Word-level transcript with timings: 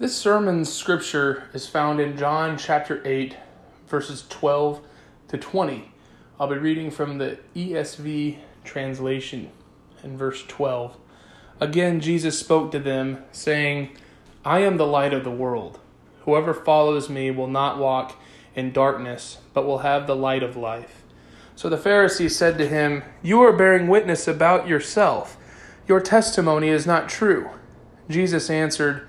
This 0.00 0.14
sermon's 0.14 0.72
scripture 0.72 1.48
is 1.52 1.66
found 1.66 1.98
in 1.98 2.16
John 2.16 2.56
chapter 2.56 3.02
8, 3.04 3.36
verses 3.88 4.24
12 4.28 4.80
to 5.26 5.36
20. 5.36 5.90
I'll 6.38 6.46
be 6.46 6.56
reading 6.56 6.92
from 6.92 7.18
the 7.18 7.40
ESV 7.56 8.38
translation 8.62 9.50
in 10.04 10.16
verse 10.16 10.44
12. 10.46 10.96
Again, 11.58 11.98
Jesus 11.98 12.38
spoke 12.38 12.70
to 12.70 12.78
them, 12.78 13.24
saying, 13.32 13.90
I 14.44 14.60
am 14.60 14.76
the 14.76 14.86
light 14.86 15.12
of 15.12 15.24
the 15.24 15.32
world. 15.32 15.80
Whoever 16.20 16.54
follows 16.54 17.08
me 17.10 17.32
will 17.32 17.48
not 17.48 17.78
walk 17.78 18.22
in 18.54 18.70
darkness, 18.70 19.38
but 19.52 19.66
will 19.66 19.78
have 19.78 20.06
the 20.06 20.14
light 20.14 20.44
of 20.44 20.56
life. 20.56 21.02
So 21.56 21.68
the 21.68 21.76
Pharisees 21.76 22.36
said 22.36 22.56
to 22.58 22.68
him, 22.68 23.02
You 23.20 23.42
are 23.42 23.52
bearing 23.52 23.88
witness 23.88 24.28
about 24.28 24.68
yourself. 24.68 25.36
Your 25.88 26.00
testimony 26.00 26.68
is 26.68 26.86
not 26.86 27.08
true. 27.08 27.50
Jesus 28.08 28.48
answered, 28.48 29.08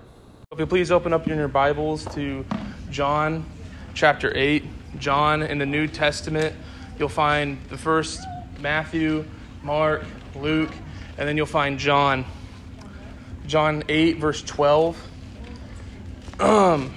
If 0.53 0.59
you 0.59 0.65
please 0.65 0.91
open 0.91 1.13
up 1.13 1.29
in 1.29 1.37
your 1.37 1.47
Bibles 1.47 2.03
to 2.13 2.45
John 2.89 3.45
chapter 3.93 4.35
8. 4.35 4.65
John 4.99 5.43
in 5.43 5.59
the 5.59 5.65
New 5.65 5.87
Testament, 5.87 6.53
you'll 6.99 7.07
find 7.07 7.57
the 7.69 7.77
first 7.77 8.19
Matthew, 8.59 9.23
Mark, 9.63 10.03
Luke, 10.35 10.73
and 11.17 11.25
then 11.25 11.37
you'll 11.37 11.45
find 11.45 11.79
John. 11.79 12.25
John 13.47 13.83
8, 13.87 14.17
verse 14.17 14.41
12. 14.41 15.01
Um, 16.41 16.93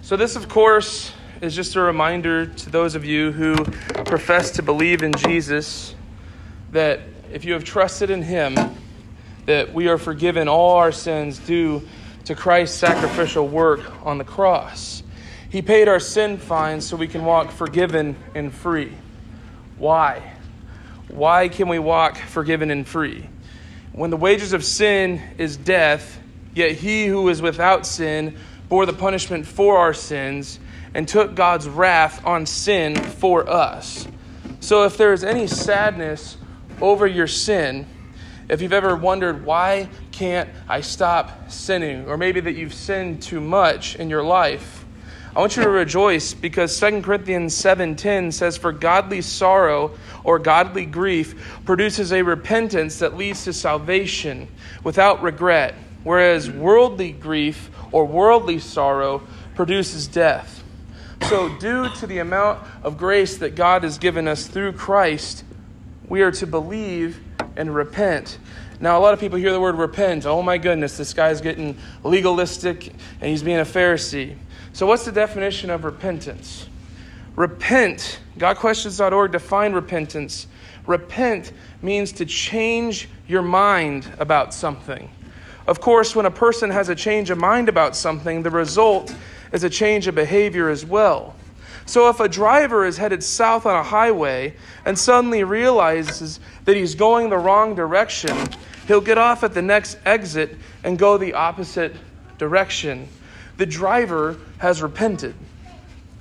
so, 0.00 0.16
this, 0.16 0.36
of 0.36 0.48
course, 0.48 1.12
is 1.40 1.56
just 1.56 1.74
a 1.74 1.80
reminder 1.80 2.46
to 2.46 2.70
those 2.70 2.94
of 2.94 3.04
you 3.04 3.32
who 3.32 3.56
profess 4.04 4.52
to 4.52 4.62
believe 4.62 5.02
in 5.02 5.14
Jesus 5.14 5.96
that 6.70 7.00
if 7.32 7.44
you 7.44 7.54
have 7.54 7.64
trusted 7.64 8.08
in 8.08 8.22
Him, 8.22 8.54
that 9.48 9.72
we 9.72 9.88
are 9.88 9.96
forgiven 9.96 10.46
all 10.46 10.76
our 10.76 10.92
sins 10.92 11.38
due 11.38 11.80
to 12.26 12.34
Christ's 12.34 12.76
sacrificial 12.76 13.48
work 13.48 13.80
on 14.04 14.18
the 14.18 14.24
cross. 14.24 15.02
He 15.48 15.62
paid 15.62 15.88
our 15.88 16.00
sin 16.00 16.36
fines 16.36 16.86
so 16.86 16.98
we 16.98 17.08
can 17.08 17.24
walk 17.24 17.50
forgiven 17.50 18.14
and 18.34 18.52
free. 18.52 18.92
Why? 19.78 20.34
Why 21.08 21.48
can 21.48 21.66
we 21.68 21.78
walk 21.78 22.18
forgiven 22.18 22.70
and 22.70 22.86
free? 22.86 23.26
When 23.94 24.10
the 24.10 24.18
wages 24.18 24.52
of 24.52 24.62
sin 24.66 25.22
is 25.38 25.56
death, 25.56 26.20
yet 26.54 26.72
he 26.72 27.06
who 27.06 27.26
is 27.30 27.40
without 27.40 27.86
sin 27.86 28.36
bore 28.68 28.84
the 28.84 28.92
punishment 28.92 29.46
for 29.46 29.78
our 29.78 29.94
sins 29.94 30.60
and 30.92 31.08
took 31.08 31.34
God's 31.34 31.66
wrath 31.66 32.22
on 32.26 32.44
sin 32.44 32.96
for 32.96 33.48
us. 33.48 34.06
So 34.60 34.84
if 34.84 34.98
there 34.98 35.14
is 35.14 35.24
any 35.24 35.46
sadness 35.46 36.36
over 36.82 37.06
your 37.06 37.26
sin, 37.26 37.86
if 38.48 38.62
you've 38.62 38.72
ever 38.72 38.96
wondered, 38.96 39.44
why 39.44 39.88
can't 40.10 40.48
I 40.68 40.80
stop 40.80 41.50
sinning? 41.50 42.06
Or 42.06 42.16
maybe 42.16 42.40
that 42.40 42.54
you've 42.54 42.74
sinned 42.74 43.22
too 43.22 43.40
much 43.40 43.96
in 43.96 44.08
your 44.08 44.22
life. 44.22 44.84
I 45.36 45.40
want 45.40 45.56
you 45.56 45.62
to 45.62 45.70
rejoice 45.70 46.34
because 46.34 46.76
2 46.76 47.02
Corinthians 47.02 47.54
7:10 47.54 48.32
says 48.32 48.56
for 48.56 48.72
godly 48.72 49.20
sorrow 49.20 49.92
or 50.24 50.38
godly 50.38 50.86
grief 50.86 51.60
produces 51.64 52.12
a 52.12 52.22
repentance 52.22 52.98
that 52.98 53.16
leads 53.16 53.44
to 53.44 53.52
salvation 53.52 54.48
without 54.82 55.22
regret, 55.22 55.74
whereas 56.02 56.50
worldly 56.50 57.12
grief 57.12 57.70
or 57.92 58.04
worldly 58.06 58.58
sorrow 58.58 59.22
produces 59.54 60.08
death. 60.08 60.64
So 61.28 61.50
due 61.58 61.88
to 61.96 62.06
the 62.06 62.18
amount 62.18 62.66
of 62.82 62.96
grace 62.96 63.36
that 63.38 63.54
God 63.54 63.82
has 63.82 63.98
given 63.98 64.26
us 64.26 64.46
through 64.46 64.72
Christ, 64.72 65.44
we 66.08 66.22
are 66.22 66.30
to 66.32 66.46
believe 66.46 67.20
and 67.56 67.74
repent. 67.74 68.38
Now, 68.80 68.98
a 68.98 69.00
lot 69.00 69.12
of 69.12 69.20
people 69.20 69.38
hear 69.38 69.52
the 69.52 69.60
word 69.60 69.74
repent. 69.74 70.24
Oh 70.24 70.42
my 70.42 70.58
goodness, 70.58 70.96
this 70.96 71.12
guy's 71.12 71.40
getting 71.40 71.76
legalistic 72.04 72.88
and 73.20 73.30
he's 73.30 73.42
being 73.42 73.58
a 73.58 73.64
Pharisee. 73.64 74.36
So, 74.72 74.86
what's 74.86 75.04
the 75.04 75.12
definition 75.12 75.70
of 75.70 75.84
repentance? 75.84 76.68
Repent, 77.34 78.20
GotQuestions.org 78.38 79.32
define 79.32 79.72
repentance. 79.72 80.46
Repent 80.86 81.52
means 81.82 82.12
to 82.12 82.24
change 82.24 83.08
your 83.26 83.42
mind 83.42 84.10
about 84.18 84.54
something. 84.54 85.10
Of 85.66 85.80
course, 85.80 86.16
when 86.16 86.24
a 86.24 86.30
person 86.30 86.70
has 86.70 86.88
a 86.88 86.94
change 86.94 87.30
of 87.30 87.38
mind 87.38 87.68
about 87.68 87.94
something, 87.94 88.42
the 88.42 88.50
result 88.50 89.14
is 89.52 89.64
a 89.64 89.70
change 89.70 90.06
of 90.06 90.14
behavior 90.14 90.68
as 90.68 90.84
well. 90.84 91.34
So 91.88 92.10
if 92.10 92.20
a 92.20 92.28
driver 92.28 92.84
is 92.84 92.98
headed 92.98 93.24
south 93.24 93.64
on 93.64 93.74
a 93.74 93.82
highway 93.82 94.54
and 94.84 94.98
suddenly 94.98 95.42
realizes 95.42 96.38
that 96.66 96.76
he's 96.76 96.94
going 96.94 97.30
the 97.30 97.38
wrong 97.38 97.74
direction, 97.74 98.36
he'll 98.86 99.00
get 99.00 99.16
off 99.16 99.42
at 99.42 99.54
the 99.54 99.62
next 99.62 99.96
exit 100.04 100.54
and 100.84 100.98
go 100.98 101.16
the 101.16 101.32
opposite 101.32 101.96
direction. 102.36 103.08
The 103.56 103.64
driver 103.64 104.36
has 104.58 104.82
repented. 104.82 105.34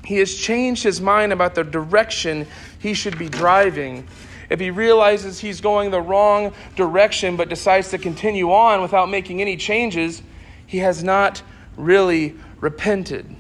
He 0.05 0.15
has 0.19 0.33
changed 0.33 0.83
his 0.83 1.01
mind 1.01 1.33
about 1.33 1.53
the 1.53 1.65
direction 1.65 2.47
he 2.79 2.93
should 2.93 3.19
be 3.19 3.27
driving. 3.27 4.07
If 4.49 4.61
he 4.61 4.71
realizes 4.71 5.37
he's 5.37 5.59
going 5.59 5.91
the 5.91 5.99
wrong 5.99 6.53
direction 6.77 7.35
but 7.35 7.49
decides 7.49 7.89
to 7.89 7.97
continue 7.97 8.53
on 8.53 8.81
without 8.81 9.09
making 9.09 9.41
any 9.41 9.57
changes, 9.57 10.21
he 10.65 10.77
has 10.77 11.03
not 11.03 11.41
really 11.75 12.35
repented. 12.61 13.35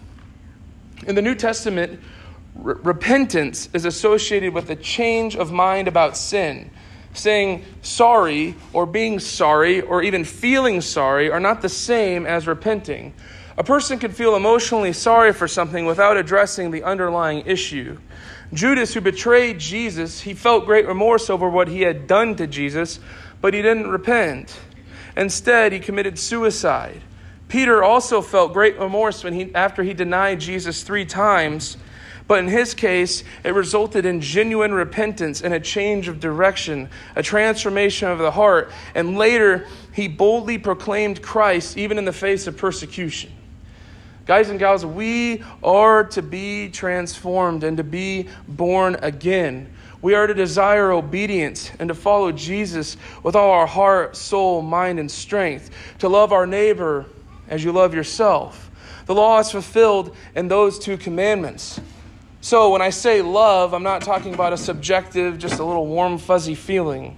In 1.07 1.15
the 1.15 1.21
New 1.21 1.35
Testament, 1.35 2.01
repentance 2.57 3.69
is 3.73 3.85
associated 3.85 4.53
with 4.53 4.69
a 4.69 4.75
change 4.75 5.35
of 5.35 5.51
mind 5.51 5.87
about 5.87 6.17
sin. 6.17 6.69
Saying 7.13 7.65
sorry 7.81 8.55
or 8.73 8.85
being 8.85 9.19
sorry 9.19 9.81
or 9.81 10.03
even 10.03 10.23
feeling 10.23 10.81
sorry 10.81 11.31
are 11.31 11.39
not 11.39 11.61
the 11.61 11.69
same 11.69 12.25
as 12.25 12.47
repenting. 12.47 13.13
A 13.57 13.63
person 13.63 13.97
can 13.97 14.11
feel 14.11 14.35
emotionally 14.35 14.93
sorry 14.93 15.33
for 15.33 15.47
something 15.47 15.85
without 15.85 16.15
addressing 16.15 16.69
the 16.69 16.83
underlying 16.83 17.43
issue. 17.47 17.97
Judas, 18.53 18.93
who 18.93 19.01
betrayed 19.01 19.59
Jesus, 19.59 20.21
he 20.21 20.33
felt 20.33 20.65
great 20.65 20.87
remorse 20.87 21.29
over 21.29 21.49
what 21.49 21.67
he 21.67 21.81
had 21.81 22.07
done 22.07 22.35
to 22.35 22.47
Jesus, 22.47 22.99
but 23.41 23.53
he 23.53 23.61
didn't 23.61 23.89
repent. 23.89 24.59
Instead, 25.17 25.73
he 25.73 25.79
committed 25.79 26.19
suicide. 26.19 27.01
Peter 27.47 27.83
also 27.83 28.21
felt 28.21 28.53
great 28.53 28.77
remorse 28.79 29.23
when 29.23 29.33
he, 29.33 29.53
after 29.55 29.81
he 29.81 29.93
denied 29.93 30.39
Jesus 30.39 30.83
three 30.83 31.05
times, 31.05 31.77
but 32.27 32.39
in 32.39 32.47
his 32.47 32.73
case, 32.73 33.23
it 33.43 33.53
resulted 33.53 34.05
in 34.05 34.19
genuine 34.19 34.73
repentance 34.73 35.41
and 35.41 35.53
a 35.53 35.59
change 35.59 36.09
of 36.09 36.19
direction, 36.19 36.89
a 37.15 37.23
transformation 37.23 38.09
of 38.09 38.19
the 38.19 38.31
heart. 38.31 38.69
And 38.93 39.17
later, 39.17 39.65
he 39.93 40.09
boldly 40.09 40.57
proclaimed 40.57 41.21
Christ 41.21 41.77
even 41.77 41.97
in 41.97 42.05
the 42.05 42.13
face 42.13 42.45
of 42.45 42.57
persecution. 42.57 43.31
Guys 44.25 44.49
and 44.49 44.59
gals, 44.59 44.85
we 44.85 45.41
are 45.63 46.03
to 46.03 46.21
be 46.21 46.67
transformed 46.69 47.63
and 47.63 47.77
to 47.77 47.83
be 47.83 48.27
born 48.45 48.97
again. 49.01 49.73
We 50.01 50.15
are 50.15 50.27
to 50.27 50.33
desire 50.33 50.91
obedience 50.91 51.71
and 51.79 51.87
to 51.87 51.95
follow 51.95 52.33
Jesus 52.33 52.97
with 53.23 53.37
all 53.37 53.51
our 53.51 53.65
heart, 53.65 54.17
soul, 54.17 54.61
mind, 54.61 54.99
and 54.99 55.09
strength, 55.09 55.69
to 55.99 56.09
love 56.09 56.33
our 56.33 56.45
neighbor 56.45 57.05
as 57.47 57.63
you 57.63 57.71
love 57.71 57.93
yourself. 57.93 58.69
The 59.05 59.15
law 59.15 59.39
is 59.39 59.49
fulfilled 59.49 60.13
in 60.35 60.49
those 60.49 60.77
two 60.77 60.97
commandments. 60.97 61.79
So 62.47 62.69
when 62.69 62.81
I 62.81 62.91
say 62.91 63.21
love, 63.21 63.73
I'm 63.73 63.83
not 63.83 64.03
talking 64.03 64.33
about 64.33 64.53
a 64.53 64.57
subjective, 64.57 65.37
just 65.37 65.59
a 65.59 65.65
little 65.65 65.85
warm, 65.85 66.17
fuzzy 66.17 66.55
feeling. 66.55 67.17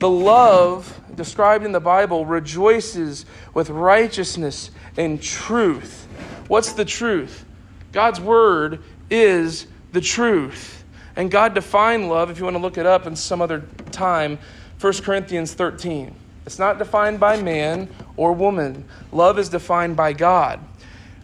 The 0.00 0.08
love 0.08 1.00
described 1.14 1.64
in 1.64 1.70
the 1.70 1.78
Bible 1.78 2.26
rejoices 2.26 3.24
with 3.54 3.70
righteousness 3.70 4.72
and 4.96 5.22
truth. 5.22 6.08
What's 6.48 6.72
the 6.72 6.84
truth? 6.84 7.44
God's 7.92 8.20
word 8.20 8.82
is 9.08 9.68
the 9.92 10.00
truth. 10.00 10.82
And 11.14 11.30
God 11.30 11.54
defined 11.54 12.08
love, 12.08 12.28
if 12.28 12.38
you 12.38 12.44
want 12.44 12.56
to 12.56 12.60
look 12.60 12.78
it 12.78 12.84
up 12.86 13.06
in 13.06 13.14
some 13.14 13.40
other 13.40 13.62
time, 13.92 14.40
1 14.80 14.92
Corinthians 15.04 15.54
13. 15.54 16.12
It's 16.46 16.58
not 16.58 16.78
defined 16.78 17.20
by 17.20 17.40
man 17.40 17.88
or 18.16 18.32
woman. 18.32 18.86
Love 19.12 19.38
is 19.38 19.50
defined 19.50 19.94
by 19.94 20.14
God. 20.14 20.58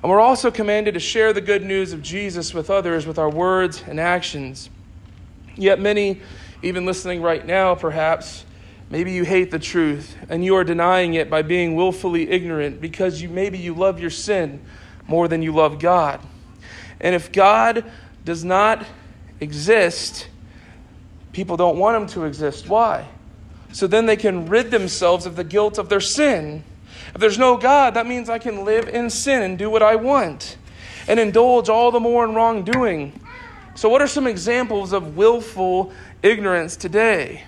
And 0.05 0.11
we're 0.11 0.21
also 0.21 0.51
commanded 0.51 0.93
to 0.93 1.01
share 1.01 1.33
the 1.33 1.41
good 1.41 1.65
news 1.65 1.95
of 1.95 2.03
Jesus 2.03 2.53
with 2.53 2.69
others 2.69 3.07
with 3.07 3.19
our 3.19 3.31
words 3.31 3.83
and 3.89 3.99
actions. 3.99 4.69
Yet 5.57 5.81
many, 5.81 6.21
even 6.63 6.85
listening 6.85 7.23
right 7.23 7.47
now, 7.47 7.75
perhaps, 7.75 8.45
maybe 8.91 9.13
you 9.13 9.25
hate 9.25 9.51
the 9.51 9.59
truth 9.59 10.15
and 10.29 10.45
you 10.45 10.57
are 10.57 10.63
denying 10.63 11.15
it 11.15 11.31
by 11.31 11.41
being 11.41 11.75
willfully 11.75 12.29
ignorant 12.29 12.83
because 12.83 13.23
you 13.23 13.31
maybe 13.31 13.57
you 13.57 13.73
love 13.73 13.99
your 13.99 14.11
sin 14.11 14.61
more 15.09 15.27
than 15.27 15.43
you 15.43 15.55
love 15.55 15.79
God. 15.79 16.21
And 17.01 17.15
if 17.15 17.33
God 17.33 17.91
does 18.27 18.45
not 18.45 18.85
exist, 19.41 20.29
people 21.33 21.57
don't 21.57 21.79
want 21.79 21.97
him 21.97 22.09
to 22.09 22.25
exist. 22.27 22.69
Why? 22.69 23.09
So 23.73 23.87
then 23.87 24.05
they 24.05 24.17
can 24.17 24.49
rid 24.51 24.71
themselves 24.71 25.25
of 25.25 25.35
the 25.35 25.45
guilt 25.45 25.79
of 25.79 25.89
their 25.89 26.03
sin. 26.03 26.63
If 27.09 27.21
there's 27.21 27.39
no 27.39 27.57
God, 27.57 27.95
that 27.95 28.07
means 28.07 28.29
I 28.29 28.39
can 28.39 28.65
live 28.65 28.89
in 28.89 29.11
sin 29.11 29.43
and 29.43 29.59
do 29.59 29.69
what 29.69 29.83
I 29.83 29.97
want 29.97 30.57
and 31.09 31.21
indulge 31.21 31.69
all 31.69 31.91
the 31.91 32.01
more 32.01 32.25
in 32.25 32.35
wrongdoing. 32.35 33.21
So, 33.75 33.89
what 33.89 34.01
are 34.01 34.07
some 34.07 34.27
examples 34.27 34.93
of 34.93 35.17
willful 35.17 35.93
ignorance 36.23 36.77
today? 36.77 37.45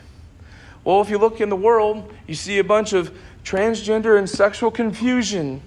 Well, 0.84 1.00
if 1.00 1.10
you 1.10 1.18
look 1.18 1.40
in 1.40 1.48
the 1.48 1.56
world, 1.56 2.12
you 2.26 2.34
see 2.34 2.58
a 2.58 2.64
bunch 2.64 2.92
of 2.92 3.16
transgender 3.44 4.18
and 4.18 4.28
sexual 4.28 4.70
confusion 4.70 5.62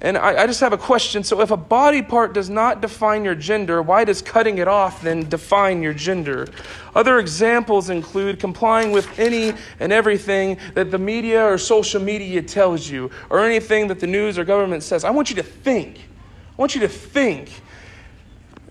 and 0.00 0.18
I, 0.18 0.42
I, 0.42 0.46
just 0.46 0.60
have 0.60 0.74
a 0.74 0.78
question. 0.78 1.24
So, 1.24 1.40
if 1.40 1.50
a 1.50 1.56
body 1.56 2.02
part 2.02 2.34
does 2.34 2.50
not 2.50 2.82
define 2.82 3.24
your 3.24 3.34
gender, 3.34 3.80
why 3.80 4.04
does 4.04 4.20
cutting 4.20 4.58
it 4.58 4.68
off 4.68 5.00
then 5.00 5.26
define 5.28 5.82
your 5.82 5.94
gender? 5.94 6.46
Other 6.94 7.18
examples 7.18 7.88
include 7.88 8.38
complying 8.38 8.92
with 8.92 9.18
any 9.18 9.54
and 9.80 9.92
everything 9.92 10.58
that 10.74 10.90
the 10.90 10.98
media 10.98 11.42
or 11.42 11.56
social 11.56 12.00
media 12.00 12.42
tells 12.42 12.90
you, 12.90 13.10
or 13.30 13.40
anything 13.40 13.88
that 13.88 13.98
the 13.98 14.06
news 14.06 14.38
or 14.38 14.44
government 14.44 14.82
says. 14.82 15.02
I 15.02 15.10
want 15.10 15.30
you 15.30 15.36
to 15.36 15.42
think. 15.42 15.98
I 15.98 16.54
want 16.56 16.74
you 16.74 16.82
to 16.82 16.88
think. 16.88 17.50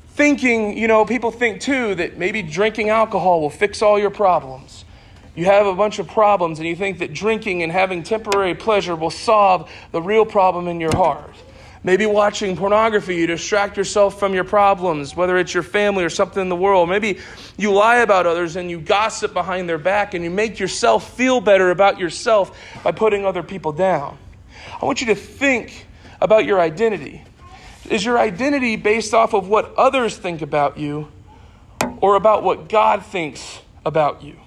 Thinking, 0.10 0.78
you 0.78 0.88
know, 0.88 1.06
people 1.06 1.32
think 1.32 1.60
too 1.60 1.96
that 1.96 2.18
maybe 2.18 2.42
drinking 2.42 2.90
alcohol 2.90 3.42
will 3.42 3.50
fix 3.50 3.82
all 3.82 4.00
your 4.00 4.12
problems 4.12 4.85
you 5.36 5.46
have 5.46 5.66
a 5.66 5.76
bunch 5.76 6.00
of 6.00 6.08
problems 6.08 6.60
and 6.60 6.68
you 6.68 6.76
think 6.76 7.00
that 7.00 7.14
drinking 7.14 7.64
and 7.64 7.72
having 7.72 8.04
temporary 8.04 8.56
pleasure 8.56 8.96
will 8.96 9.10
solve 9.10 9.70
the 9.92 10.02
real 10.02 10.26
problem 10.26 10.68
in 10.68 10.80
your 10.80 10.96
heart. 10.96 11.36
Maybe 11.84 12.08
watching 12.08 12.58
pornography, 12.58 13.16
you 13.16 13.28
distract 13.28 13.78
yourself 13.78 14.18
from 14.18 14.34
your 14.34 14.44
problems, 14.44 15.16
whether 15.16 15.38
it's 15.38 15.54
your 15.54 15.62
family 15.62 16.04
or 16.04 16.10
something 16.10 16.42
in 16.42 16.50
the 16.50 16.56
world. 16.56 16.90
Maybe 16.90 17.20
you 17.58 17.72
lie 17.74 17.98
about 17.98 18.26
others 18.26 18.56
and 18.56 18.72
you 18.72 18.80
gossip 18.80 19.34
behind 19.34 19.70
their 19.70 19.78
back 19.78 20.16
and 20.16 20.24
you 20.24 20.32
make 20.32 20.58
yourself 20.58 21.16
feel 21.16 21.42
better 21.42 21.70
about 21.70 22.00
yourself 22.00 22.58
by 22.84 22.92
putting 22.92 23.24
other 23.24 23.44
people 23.44 23.72
down. 23.72 24.18
I 24.82 24.86
want 24.86 25.02
you 25.02 25.08
to 25.08 25.16
think 25.16 25.86
about 26.20 26.46
your 26.46 26.60
identity. 26.60 27.24
Is 27.90 28.04
your 28.04 28.18
identity 28.18 28.78
based 28.78 29.14
off 29.14 29.36
of 29.36 29.48
what 29.48 29.76
others 29.76 30.18
think 30.18 30.42
about 30.42 30.80
you 30.80 31.12
or 32.02 32.16
about 32.16 32.42
what 32.42 32.68
God 32.68 33.06
thinks 33.06 33.60
about 33.86 34.24
you? 34.24 34.38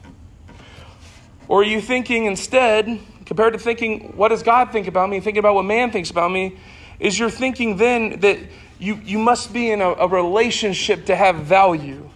Or 1.49 1.63
are 1.63 1.65
you 1.65 1.81
thinking 1.81 2.27
instead, 2.27 3.01
compared 3.25 3.55
to 3.55 3.59
thinking, 3.59 4.17
what 4.17 4.29
does 4.29 4.43
God 4.43 4.71
think 4.71 4.87
about 4.87 5.09
me, 5.09 5.21
thinking 5.21 5.39
about 5.39 5.55
what 5.55 5.65
man 5.65 5.91
thinks 5.91 6.11
about 6.11 6.31
me, 6.31 6.59
is 7.01 7.19
you're 7.19 7.31
thinking 7.31 7.77
then 7.77 8.21
that 8.21 8.39
you, 8.79 8.97
you 8.97 9.19
must 9.19 9.53
be 9.53 9.71
in 9.71 9.81
a, 9.81 9.93
a 9.95 10.07
relationship 10.07 11.07
to 11.07 11.17
have 11.17 11.37
value. 11.37 12.09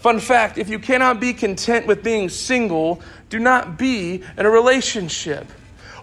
Fun 0.00 0.20
fact 0.20 0.58
if 0.58 0.68
you 0.68 0.78
cannot 0.78 1.20
be 1.20 1.32
content 1.32 1.86
with 1.86 2.02
being 2.02 2.28
single, 2.28 3.02
do 3.28 3.38
not 3.38 3.78
be 3.78 4.22
in 4.36 4.46
a 4.46 4.50
relationship. 4.50 5.46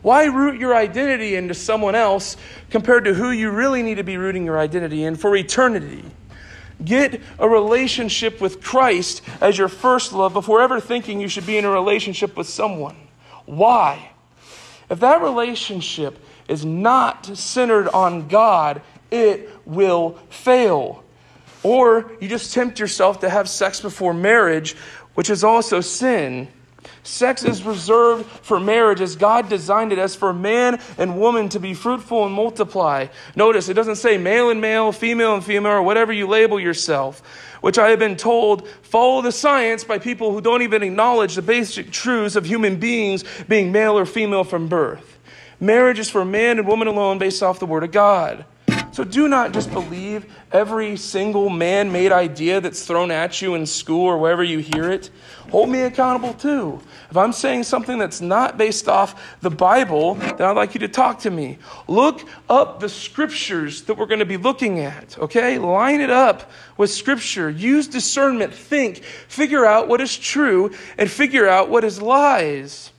Why 0.02 0.26
root 0.26 0.60
your 0.60 0.76
identity 0.76 1.36
into 1.36 1.54
someone 1.54 1.96
else 1.96 2.38
compared 2.70 3.06
to 3.06 3.14
who 3.14 3.32
you 3.32 3.50
really 3.50 3.82
need 3.82 3.96
to 3.96 4.04
be 4.04 4.18
rooting 4.18 4.46
your 4.46 4.60
identity 4.60 5.04
in 5.04 5.16
for 5.16 5.36
eternity? 5.36 6.04
Get 6.84 7.22
a 7.40 7.50
relationship 7.50 8.40
with 8.40 8.62
Christ 8.62 9.22
as 9.42 9.58
your 9.58 9.68
first 9.68 10.14
love 10.14 10.34
before 10.34 10.62
ever 10.62 10.80
thinking 10.80 11.20
you 11.20 11.28
should 11.28 11.46
be 11.46 11.58
in 11.58 11.66
a 11.66 11.72
relationship 11.72 12.38
with 12.38 12.48
someone. 12.48 12.96
Why? 13.46 14.12
If 14.90 15.00
that 15.00 15.22
relationship 15.22 16.24
is 16.48 16.64
not 16.64 17.26
centered 17.38 17.90
on 17.90 18.28
God, 18.28 18.82
it 19.12 19.50
will 19.66 20.20
fail. 20.30 21.04
Or 21.64 22.12
you 22.22 22.30
just 22.30 22.54
tempt 22.54 22.80
yourself 22.80 23.20
to 23.22 23.30
have 23.30 23.50
sex 23.50 23.82
before 23.82 24.14
marriage, 24.14 24.76
which 25.16 25.30
is 25.30 25.44
also 25.44 25.82
sin. 25.82 26.48
Sex 27.04 27.44
is 27.44 27.64
reserved 27.64 28.26
for 28.26 28.60
marriage 28.60 29.02
as 29.02 29.16
God 29.16 29.50
designed 29.50 29.94
it 29.94 30.00
as 30.00 30.16
for 30.16 30.34
man 30.34 30.80
and 30.98 31.20
woman 31.20 31.50
to 31.50 31.60
be 31.60 31.74
fruitful 31.74 32.26
and 32.26 32.34
multiply. 32.34 33.08
Notice 33.36 33.70
it 33.70 33.76
doesn't 33.76 33.96
say 33.96 34.18
male 34.18 34.50
and 34.50 34.60
male, 34.60 34.92
female 34.92 35.34
and 35.36 35.44
female, 35.44 35.72
or 35.72 35.82
whatever 35.82 36.12
you 36.12 36.28
label 36.28 36.60
yourself, 36.60 37.22
which 37.62 37.78
I 37.78 37.90
have 37.90 38.00
been 38.00 38.18
told 38.18 38.68
follow 38.84 39.22
the 39.22 39.32
science 39.32 39.84
by 39.84 40.00
people 40.00 40.32
who 40.32 40.42
don't 40.42 40.62
even 40.62 40.84
acknowledge 40.84 41.36
the 41.36 41.42
basic 41.42 41.92
truths 41.92 42.36
of 42.36 42.46
human 42.46 42.78
beings 42.78 43.24
being 43.48 43.72
male 43.72 43.98
or 43.98 44.06
female 44.06 44.44
from 44.44 44.68
birth. 44.68 45.18
Marriage 45.60 46.00
is 46.00 46.10
for 46.10 46.24
man 46.24 46.60
and 46.60 46.68
woman 46.68 46.88
alone 46.88 47.18
based 47.18 47.42
off 47.42 47.60
the 47.60 47.66
Word 47.66 47.84
of 47.84 47.92
God. 47.92 48.46
So 48.92 49.04
do 49.04 49.28
not 49.28 49.52
just 49.52 49.72
believe 49.72 50.26
every 50.52 50.98
single 50.98 51.50
man 51.50 51.92
made 51.92 52.12
idea 52.12 52.60
that's 52.60 52.84
thrown 52.84 53.12
at 53.12 53.42
you 53.42 53.54
in 53.54 53.68
school 53.68 54.06
or 54.06 54.18
wherever 54.18 54.44
you 54.44 54.58
hear 54.58 54.90
it. 54.92 55.12
Hold 55.52 55.70
me 55.70 55.82
accountable 55.82 56.34
too. 56.34 56.82
If 57.12 57.16
I'm 57.16 57.32
saying 57.32 57.64
something 57.64 58.00
that's 58.00 58.22
not 58.22 58.58
based 58.58 58.88
off 58.90 59.40
the 59.42 59.52
Bible, 59.52 60.16
then 60.16 60.42
I'd 60.42 60.58
like 60.58 60.74
you 60.74 60.80
to 60.80 60.88
talk 60.88 61.20
to 61.20 61.30
me. 61.30 61.60
Look 61.88 62.28
up 62.50 62.80
the 62.80 62.90
scriptures 62.90 63.84
that 63.84 63.98
we're 63.98 64.08
going 64.08 64.20
to 64.20 64.26
be 64.26 64.38
looking 64.38 64.80
at, 64.80 65.18
okay? 65.20 65.60
Line 65.60 66.02
it 66.02 66.10
up 66.10 66.52
with 66.76 66.90
scripture. 66.90 67.50
Use 67.50 67.88
discernment. 67.88 68.54
Think. 68.54 69.04
Figure 69.04 69.66
out 69.66 69.88
what 69.88 70.02
is 70.02 70.18
true 70.18 70.72
and 70.98 71.10
figure 71.10 71.48
out 71.48 71.70
what 71.70 71.84
is 71.84 72.02
lies. 72.02 72.92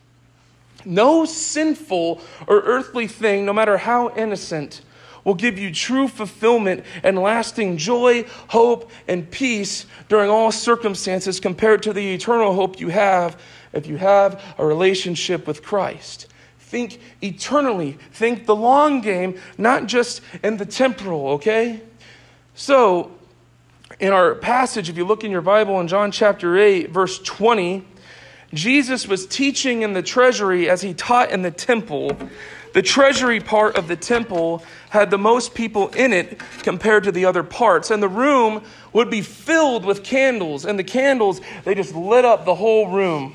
No 0.85 1.25
sinful 1.25 2.21
or 2.47 2.61
earthly 2.61 3.09
thing, 3.09 3.45
no 3.45 3.53
matter 3.53 3.77
how 3.77 4.15
innocent, 4.15 4.81
will 5.29 5.35
give 5.35 5.59
you 5.59 5.71
true 5.71 6.09
fulfillment 6.09 6.83
and 7.03 7.19
lasting 7.19 7.77
joy, 7.77 8.25
hope, 8.49 8.91
and 9.07 9.31
peace 9.31 9.85
during 10.09 10.31
all 10.31 10.51
circumstances 10.51 11.39
compared 11.39 11.83
to 11.83 11.93
the 11.93 12.15
eternal 12.15 12.55
hope 12.55 12.81
you 12.81 12.89
have 12.89 13.39
if 13.75 13.87
you 13.87 13.99
have 13.99 14.43
a 14.57 14.65
relationship 14.65 15.47
with 15.47 15.63
Christ. 15.63 16.29
Think 16.59 16.99
eternally, 17.23 17.99
think 18.11 18.47
the 18.47 18.57
long 18.57 19.03
game, 19.03 19.39
not 19.59 19.85
just 19.85 20.23
in 20.43 20.57
the 20.57 20.65
temporal, 20.65 21.29
okay? 21.33 21.83
So, 22.55 23.11
in 24.01 24.15
our 24.15 24.35
passage, 24.35 24.89
if 24.89 24.97
you 24.97 25.05
look 25.05 25.25
in 25.25 25.31
your 25.31 25.43
Bible 25.43 25.79
in 25.79 25.89
John 25.89 26.11
chapter 26.11 26.57
8, 26.57 26.89
verse 26.89 27.19
20, 27.19 27.85
Jesus 28.55 29.07
was 29.07 29.27
teaching 29.27 29.83
in 29.83 29.93
the 29.93 30.03
treasury 30.03 30.71
as 30.71 30.81
he 30.81 30.95
taught 30.95 31.31
in 31.33 31.43
the 31.43 31.51
temple. 31.51 32.17
The 32.79 32.83
treasury 32.83 33.41
part 33.41 33.77
of 33.77 33.89
the 33.89 33.97
temple 33.97 34.63
had 34.91 35.11
the 35.11 35.19
most 35.19 35.53
people 35.53 35.89
in 35.89 36.13
it 36.13 36.39
compared 36.63 37.03
to 37.03 37.11
the 37.11 37.25
other 37.25 37.43
parts. 37.43 37.91
And 37.91 38.01
the 38.01 38.09
room 38.09 38.63
would 38.93 39.11
be 39.11 39.21
filled 39.21 39.85
with 39.85 40.05
candles. 40.05 40.65
And 40.65 40.79
the 40.79 40.85
candles, 40.85 41.41
they 41.65 41.75
just 41.75 41.93
lit 41.93 42.25
up 42.25 42.45
the 42.45 42.55
whole 42.55 42.89
room. 42.89 43.35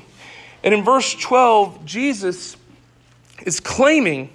And 0.62 0.72
in 0.72 0.82
verse 0.82 1.14
12, 1.14 1.84
Jesus 1.84 2.56
is 3.44 3.60
claiming 3.60 4.30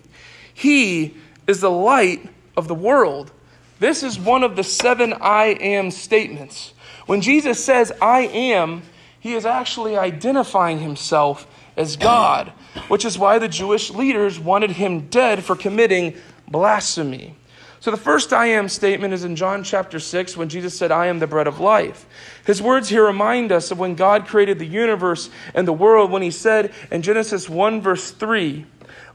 he 0.54 1.18
is 1.48 1.60
the 1.60 1.72
light 1.72 2.30
of 2.56 2.68
the 2.68 2.76
world. 2.76 3.32
This 3.80 4.04
is 4.04 4.20
one 4.20 4.44
of 4.44 4.56
the 4.56 4.64
seven 4.64 5.14
I 5.14 5.58
am 5.60 5.90
statements. 5.90 6.76
When 7.08 7.22
Jesus 7.22 7.66
says, 7.66 7.92
I 8.00 8.28
am, 8.28 8.84
he 9.20 9.34
is 9.34 9.48
actually 9.48 9.98
identifying 9.98 10.78
himself 10.78 11.48
as 11.76 11.98
God, 11.98 12.54
which 12.88 13.06
is 13.06 13.18
why 13.18 13.40
the 13.40 13.48
Jewish 13.48 13.90
leaders 13.90 14.40
wanted 14.40 14.72
him 14.72 15.08
dead 15.08 15.44
for 15.44 15.56
committing 15.56 16.16
blasphemy. 16.48 17.36
So 17.82 17.92
the 17.92 17.98
first 17.98 18.34
I 18.34 18.48
am 18.48 18.68
statement 18.68 19.14
is 19.14 19.24
in 19.24 19.38
John 19.38 19.64
chapter 19.64 20.00
6 20.00 20.36
when 20.36 20.50
Jesus 20.50 20.78
said, 20.78 20.92
I 20.92 21.08
am 21.08 21.20
the 21.20 21.28
bread 21.28 21.48
of 21.48 21.62
life. 21.62 22.06
His 22.46 22.62
words 22.62 22.90
here 22.90 23.06
remind 23.06 23.54
us 23.54 23.72
of 23.72 23.80
when 23.80 23.96
God 23.96 24.28
created 24.28 24.60
the 24.60 24.68
universe 24.68 25.30
and 25.54 25.66
the 25.66 25.74
world 25.74 26.12
when 26.12 26.22
he 26.22 26.32
said 26.32 26.74
in 26.92 27.02
Genesis 27.02 27.48
1 27.48 27.82
verse 27.82 28.12
3, 28.12 28.66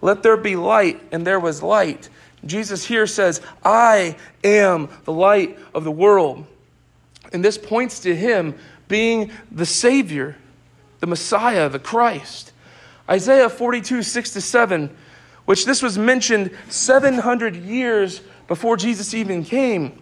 Let 0.01 0.23
there 0.23 0.39
be 0.39 0.57
light, 0.57 1.03
and 1.13 1.27
there 1.27 1.41
was 1.41 1.63
light. 1.63 2.09
Jesus 2.47 2.85
here 2.85 3.07
says, 3.07 3.43
I 3.63 4.17
am 4.43 4.89
the 5.05 5.13
light 5.13 5.59
of 5.75 5.85
the 5.85 5.91
world. 5.91 6.47
And 7.33 7.45
this 7.45 7.59
points 7.59 8.01
to 8.01 8.17
him 8.17 8.55
being 8.89 9.31
the 9.51 9.67
Savior, 9.67 10.37
the 11.01 11.07
Messiah, 11.07 11.69
the 11.69 11.79
Christ. 11.79 12.53
Isaiah 13.09 13.49
42, 13.49 14.03
6 14.03 14.31
to 14.31 14.41
7, 14.41 14.97
which 15.45 15.67
this 15.67 15.83
was 15.83 15.99
mentioned 15.99 16.51
700 16.71 17.57
years 17.57 18.21
before 18.49 18.77
Jesus 18.77 19.15
even 19.15 19.45
came. 19.45 20.01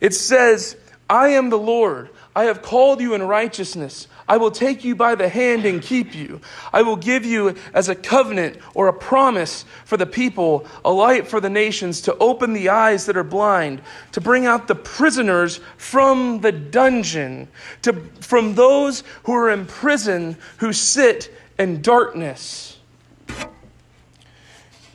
It 0.00 0.14
says, 0.14 0.76
I 1.08 1.28
am 1.28 1.50
the 1.50 1.58
Lord. 1.58 2.10
I 2.36 2.44
have 2.44 2.62
called 2.62 3.00
you 3.00 3.14
in 3.14 3.22
righteousness. 3.22 4.08
I 4.26 4.38
will 4.38 4.50
take 4.50 4.84
you 4.84 4.96
by 4.96 5.14
the 5.14 5.28
hand 5.28 5.66
and 5.66 5.80
keep 5.80 6.14
you. 6.14 6.40
I 6.72 6.82
will 6.82 6.96
give 6.96 7.24
you 7.24 7.54
as 7.74 7.88
a 7.88 7.94
covenant 7.94 8.56
or 8.74 8.88
a 8.88 8.92
promise 8.92 9.64
for 9.84 9.96
the 9.96 10.06
people, 10.06 10.66
a 10.84 10.90
light 10.90 11.28
for 11.28 11.40
the 11.40 11.50
nations, 11.50 12.00
to 12.02 12.16
open 12.16 12.52
the 12.52 12.70
eyes 12.70 13.06
that 13.06 13.16
are 13.16 13.22
blind, 13.24 13.82
to 14.12 14.20
bring 14.20 14.46
out 14.46 14.66
the 14.66 14.74
prisoners 14.74 15.60
from 15.76 16.40
the 16.40 16.52
dungeon, 16.52 17.48
to, 17.82 17.92
from 18.20 18.54
those 18.54 19.04
who 19.24 19.34
are 19.34 19.50
in 19.50 19.66
prison 19.66 20.36
who 20.56 20.72
sit 20.72 21.30
in 21.58 21.82
darkness. 21.82 22.78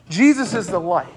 Jesus 0.08 0.54
is 0.54 0.66
the 0.66 0.80
light, 0.80 1.12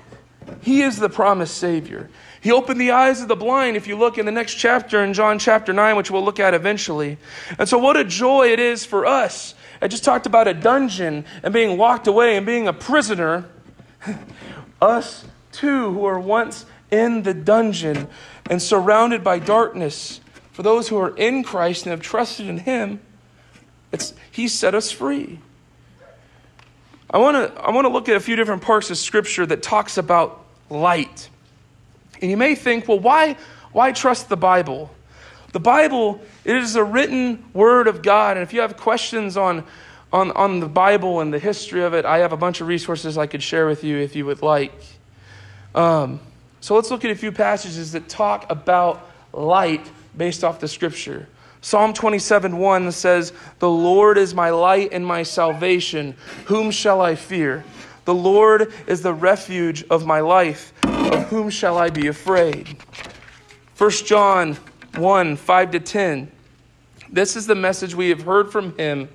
He 0.62 0.82
is 0.82 0.98
the 0.98 1.10
promised 1.10 1.58
Savior. 1.58 2.10
He 2.42 2.52
opened 2.52 2.82
the 2.82 2.92
eyes 2.92 3.22
of 3.22 3.30
the 3.30 3.38
blind, 3.38 3.78
if 3.78 3.88
you 3.88 3.96
look 3.98 4.18
in 4.18 4.26
the 4.26 4.32
next 4.32 4.56
chapter 4.56 5.02
in 5.02 5.14
John 5.14 5.40
chapter 5.40 5.72
9, 5.72 5.96
which 5.96 6.12
we'll 6.12 6.26
look 6.26 6.42
at 6.42 6.54
eventually. 6.54 7.18
And 7.58 7.70
so, 7.70 7.78
what 7.78 7.96
a 7.96 8.04
joy 8.04 8.52
it 8.52 8.60
is 8.60 8.86
for 8.86 9.06
us. 9.06 9.56
I 9.82 9.88
just 9.88 10.04
talked 10.04 10.26
about 10.26 10.50
a 10.50 10.54
dungeon 10.54 11.24
and 11.42 11.54
being 11.54 11.78
locked 11.78 12.08
away 12.08 12.36
and 12.36 12.46
being 12.46 12.68
a 12.68 12.74
prisoner. 12.74 13.46
us 14.84 15.26
too, 15.52 15.92
who 15.94 16.06
are 16.06 16.20
once 16.20 16.66
in 16.92 17.24
the 17.24 17.34
dungeon 17.34 18.08
and 18.50 18.62
surrounded 18.62 19.24
by 19.24 19.40
darkness, 19.40 20.20
for 20.52 20.62
those 20.62 20.90
who 20.90 20.98
are 20.98 21.16
in 21.16 21.44
Christ 21.44 21.86
and 21.86 21.92
have 21.92 22.02
trusted 22.02 22.48
in 22.48 22.60
Him, 22.60 23.00
it's, 23.94 24.14
He 24.32 24.50
set 24.50 24.76
us 24.76 24.92
free. 24.92 25.40
I 27.10 27.20
want 27.20 27.38
to 27.38 27.62
I 27.62 27.72
want 27.72 27.86
to 27.86 27.90
look 27.90 28.10
at 28.10 28.16
a 28.16 28.20
few 28.20 28.36
different 28.36 28.64
parts 28.64 28.90
of 28.90 28.98
Scripture 28.98 29.46
that 29.46 29.64
talks 29.64 29.98
about 29.98 30.44
light. 30.70 31.30
And 32.22 32.32
you 32.32 32.38
may 32.38 32.56
think, 32.56 32.88
well, 32.88 33.00
why, 33.00 33.38
why 33.72 33.92
trust 33.92 34.30
the 34.30 34.38
Bible? 34.38 34.90
The 35.52 35.60
Bible 35.60 36.22
it 36.46 36.56
is 36.56 36.76
a 36.76 36.84
written 36.84 37.44
word 37.54 37.88
of 37.88 38.02
God. 38.02 38.38
And 38.38 38.44
if 38.44 38.54
you 38.54 38.62
have 38.62 38.78
questions 38.78 39.38
on, 39.38 39.64
on, 40.12 40.32
on 40.32 40.60
the 40.60 40.68
Bible 40.68 41.22
and 41.22 41.34
the 41.34 41.40
history 41.40 41.84
of 41.84 41.94
it, 41.94 42.06
I 42.06 42.20
have 42.20 42.34
a 42.34 42.38
bunch 42.38 42.62
of 42.62 42.68
resources 42.68 43.18
I 43.18 43.28
could 43.28 43.44
share 43.44 43.68
with 43.68 43.84
you 43.84 43.98
if 43.98 44.16
you 44.16 44.26
would 44.26 44.42
like. 44.42 44.74
Um, 45.74 46.20
so 46.60 46.76
let's 46.76 46.92
look 46.92 47.06
at 47.06 47.12
a 47.12 47.16
few 47.16 47.32
passages 47.32 47.94
that 47.94 48.10
talk 48.10 48.50
about 48.50 49.10
light 49.32 49.90
based 50.16 50.44
off 50.44 50.60
the 50.60 50.68
scripture. 50.68 51.28
Psalm 51.64 51.94
27 51.94 52.58
1 52.58 52.92
says, 52.92 53.32
The 53.60 53.70
Lord 53.70 54.18
is 54.18 54.36
my 54.36 54.50
light 54.50 54.90
and 54.92 55.08
my 55.08 55.24
salvation. 55.24 56.14
Whom 56.48 56.72
shall 56.72 57.00
I 57.00 57.16
fear? 57.16 57.64
The 58.04 58.14
Lord 58.14 58.74
is 58.86 59.02
the 59.02 59.14
refuge 59.14 59.86
of 59.90 60.06
my 60.06 60.20
life. 60.20 60.74
Of 60.84 61.30
whom 61.30 61.50
shall 61.50 61.78
I 61.78 61.90
be 61.90 62.08
afraid? 62.08 62.76
1 63.78 63.92
John 63.92 64.58
1 64.96 65.38
5 65.38 65.72
to 65.72 65.80
10. 65.80 66.32
This 67.10 67.38
is 67.38 67.48
the 67.48 67.56
message 67.56 67.96
we 67.96 68.10
have 68.10 68.24
heard 68.24 68.52
from 68.52 68.78
him 68.78 69.08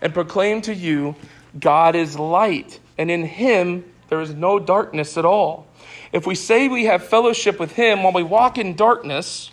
and 0.00 0.12
proclaim 0.12 0.60
to 0.62 0.74
you 0.74 1.14
God 1.60 1.94
is 1.94 2.18
light, 2.18 2.80
and 2.98 3.12
in 3.12 3.24
him 3.24 3.84
there 4.08 4.20
is 4.20 4.34
no 4.34 4.58
darkness 4.58 5.16
at 5.16 5.24
all. 5.24 5.68
If 6.10 6.26
we 6.26 6.34
say 6.34 6.66
we 6.66 6.86
have 6.86 7.06
fellowship 7.06 7.60
with 7.60 7.70
him 7.70 8.02
while 8.02 8.12
we 8.12 8.24
walk 8.24 8.58
in 8.58 8.74
darkness, 8.74 9.52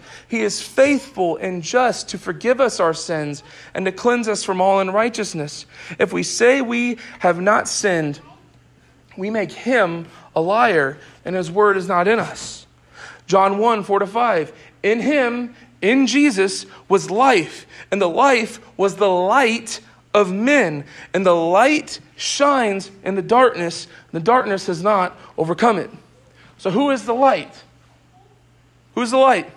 he 0.31 0.43
is 0.43 0.61
faithful 0.61 1.35
and 1.35 1.61
just 1.61 2.07
to 2.07 2.17
forgive 2.17 2.61
us 2.61 2.79
our 2.79 2.93
sins 2.93 3.43
and 3.73 3.83
to 3.85 3.91
cleanse 3.91 4.29
us 4.29 4.45
from 4.45 4.61
all 4.61 4.79
unrighteousness. 4.79 5.65
If 5.99 6.13
we 6.13 6.23
say 6.23 6.61
we 6.61 6.99
have 7.19 7.41
not 7.41 7.67
sinned, 7.67 8.21
we 9.17 9.29
make 9.29 9.51
him 9.51 10.07
a 10.33 10.39
liar 10.39 10.97
and 11.25 11.35
his 11.35 11.51
word 11.51 11.75
is 11.75 11.89
not 11.89 12.07
in 12.07 12.17
us. 12.17 12.65
John 13.27 13.57
1 13.57 13.83
4 13.83 13.99
to 13.99 14.07
5. 14.07 14.53
In 14.83 15.01
him, 15.01 15.53
in 15.81 16.07
Jesus, 16.07 16.65
was 16.87 17.11
life, 17.11 17.67
and 17.91 18.01
the 18.01 18.07
life 18.07 18.61
was 18.77 18.95
the 18.95 19.09
light 19.09 19.81
of 20.13 20.31
men. 20.31 20.85
And 21.13 21.25
the 21.25 21.35
light 21.35 21.99
shines 22.15 22.89
in 23.03 23.15
the 23.15 23.21
darkness, 23.21 23.85
and 23.85 24.21
the 24.21 24.23
darkness 24.23 24.67
has 24.67 24.81
not 24.81 25.13
overcome 25.37 25.77
it. 25.77 25.89
So, 26.57 26.71
who 26.71 26.89
is 26.91 27.03
the 27.03 27.13
light? 27.13 27.63
Who's 28.95 29.11
the 29.11 29.17
light? 29.17 29.51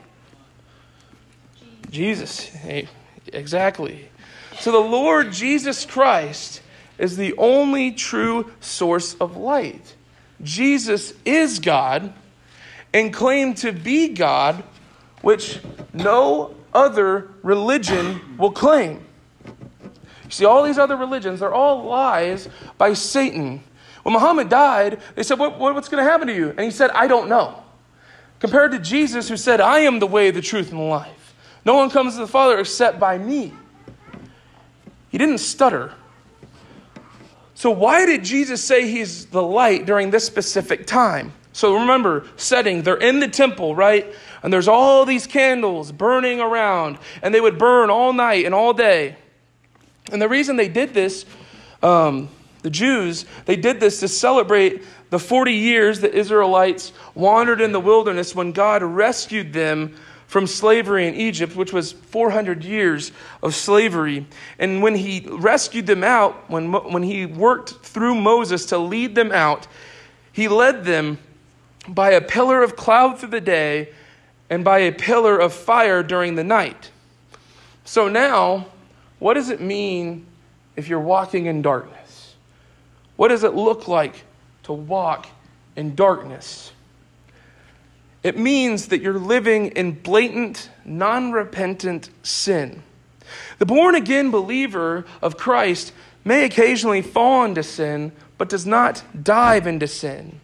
Jesus. 1.94 2.50
Exactly. 3.32 4.08
So, 4.58 4.72
the 4.72 4.78
Lord 4.78 5.32
Jesus 5.32 5.86
Christ 5.86 6.60
is 6.98 7.16
the 7.16 7.34
only 7.38 7.92
true 7.92 8.52
source 8.60 9.14
of 9.14 9.36
light. 9.36 9.94
Jesus 10.42 11.14
is 11.24 11.58
God 11.60 12.12
and 12.92 13.12
claim 13.12 13.54
to 13.54 13.72
be 13.72 14.08
God, 14.08 14.62
which 15.22 15.60
no 15.92 16.54
other 16.72 17.28
religion 17.42 18.36
will 18.36 18.52
claim. 18.52 19.04
You 19.44 20.30
see, 20.30 20.44
all 20.44 20.62
these 20.64 20.78
other 20.78 20.96
religions, 20.96 21.40
they're 21.40 21.54
all 21.54 21.84
lies 21.84 22.48
by 22.76 22.94
Satan. 22.94 23.62
When 24.02 24.12
Muhammad 24.12 24.48
died, 24.48 25.00
they 25.14 25.22
said, 25.22 25.38
what, 25.38 25.58
what, 25.58 25.74
What's 25.74 25.88
going 25.88 26.04
to 26.04 26.10
happen 26.10 26.26
to 26.26 26.34
you? 26.34 26.50
And 26.50 26.60
he 26.60 26.70
said, 26.70 26.90
I 26.90 27.06
don't 27.06 27.28
know. 27.28 27.62
Compared 28.40 28.72
to 28.72 28.78
Jesus, 28.78 29.28
who 29.28 29.36
said, 29.36 29.60
I 29.60 29.80
am 29.80 30.00
the 30.00 30.06
way, 30.06 30.30
the 30.30 30.42
truth, 30.42 30.70
and 30.70 30.78
the 30.78 30.84
life. 30.84 31.23
No 31.64 31.74
one 31.74 31.90
comes 31.90 32.14
to 32.14 32.20
the 32.20 32.26
Father 32.26 32.58
except 32.58 32.98
by 32.98 33.18
me. 33.18 33.52
He 35.10 35.18
didn't 35.18 35.38
stutter. 35.38 35.92
So, 37.54 37.70
why 37.70 38.04
did 38.04 38.24
Jesus 38.24 38.62
say 38.62 38.88
he's 38.88 39.26
the 39.26 39.42
light 39.42 39.86
during 39.86 40.10
this 40.10 40.26
specific 40.26 40.86
time? 40.86 41.32
So 41.54 41.74
remember, 41.74 42.26
setting, 42.36 42.82
they're 42.82 42.96
in 42.96 43.20
the 43.20 43.28
temple, 43.28 43.76
right? 43.76 44.12
And 44.42 44.52
there's 44.52 44.66
all 44.66 45.04
these 45.04 45.28
candles 45.28 45.92
burning 45.92 46.40
around, 46.40 46.98
and 47.22 47.32
they 47.32 47.40
would 47.40 47.58
burn 47.58 47.90
all 47.90 48.12
night 48.12 48.44
and 48.44 48.52
all 48.52 48.72
day. 48.72 49.16
And 50.10 50.20
the 50.20 50.28
reason 50.28 50.56
they 50.56 50.68
did 50.68 50.94
this, 50.94 51.24
um, 51.80 52.28
the 52.62 52.70
Jews, 52.70 53.24
they 53.44 53.54
did 53.54 53.78
this 53.78 54.00
to 54.00 54.08
celebrate 54.08 54.82
the 55.10 55.20
40 55.20 55.52
years 55.52 56.00
the 56.00 56.12
Israelites 56.12 56.92
wandered 57.14 57.60
in 57.60 57.70
the 57.70 57.78
wilderness 57.78 58.34
when 58.34 58.50
God 58.50 58.82
rescued 58.82 59.52
them 59.52 59.94
from 60.34 60.48
slavery 60.48 61.06
in 61.06 61.14
Egypt, 61.14 61.54
which 61.54 61.72
was 61.72 61.92
400 61.92 62.64
years 62.64 63.12
of 63.40 63.54
slavery. 63.54 64.26
And 64.58 64.82
when 64.82 64.96
he 64.96 65.24
rescued 65.30 65.86
them 65.86 66.02
out, 66.02 66.50
when, 66.50 66.72
when 66.72 67.04
he 67.04 67.24
worked 67.24 67.70
through 67.84 68.16
Moses 68.16 68.66
to 68.66 68.78
lead 68.78 69.14
them 69.14 69.30
out, 69.30 69.68
he 70.32 70.48
led 70.48 70.84
them 70.84 71.18
by 71.86 72.10
a 72.10 72.20
pillar 72.20 72.64
of 72.64 72.74
cloud 72.74 73.20
through 73.20 73.28
the 73.28 73.40
day 73.40 73.90
and 74.50 74.64
by 74.64 74.80
a 74.80 74.90
pillar 74.90 75.38
of 75.38 75.52
fire 75.52 76.02
during 76.02 76.34
the 76.34 76.42
night. 76.42 76.90
So 77.84 78.08
now, 78.08 78.66
what 79.20 79.34
does 79.34 79.50
it 79.50 79.60
mean 79.60 80.26
if 80.74 80.88
you're 80.88 80.98
walking 80.98 81.46
in 81.46 81.62
darkness? 81.62 82.34
What 83.14 83.28
does 83.28 83.44
it 83.44 83.54
look 83.54 83.86
like 83.86 84.24
to 84.64 84.72
walk 84.72 85.28
in 85.76 85.94
darkness? 85.94 86.72
It 88.24 88.38
means 88.38 88.88
that 88.88 89.02
you're 89.02 89.18
living 89.18 89.66
in 89.66 89.92
blatant, 89.92 90.70
non 90.84 91.30
repentant 91.30 92.08
sin. 92.22 92.82
The 93.58 93.66
born 93.66 93.94
again 93.94 94.30
believer 94.30 95.04
of 95.20 95.36
Christ 95.36 95.92
may 96.24 96.44
occasionally 96.44 97.02
fall 97.02 97.44
into 97.44 97.62
sin, 97.62 98.12
but 98.38 98.48
does 98.48 98.64
not 98.64 99.04
dive 99.22 99.66
into 99.66 99.86
sin. 99.86 100.40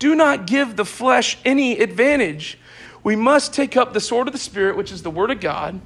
Do 0.00 0.16
not 0.16 0.48
give 0.48 0.74
the 0.74 0.84
flesh 0.84 1.38
any 1.44 1.78
advantage. 1.78 2.58
We 3.04 3.14
must 3.14 3.54
take 3.54 3.76
up 3.76 3.92
the 3.92 4.00
sword 4.00 4.26
of 4.26 4.32
the 4.32 4.38
Spirit, 4.38 4.76
which 4.76 4.90
is 4.90 5.02
the 5.02 5.10
Word 5.10 5.30
of 5.30 5.38
God, 5.38 5.80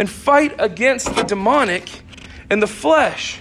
and 0.00 0.10
fight 0.10 0.56
against 0.58 1.14
the 1.14 1.22
demonic 1.22 2.02
and 2.50 2.60
the 2.60 2.66
flesh. 2.66 3.40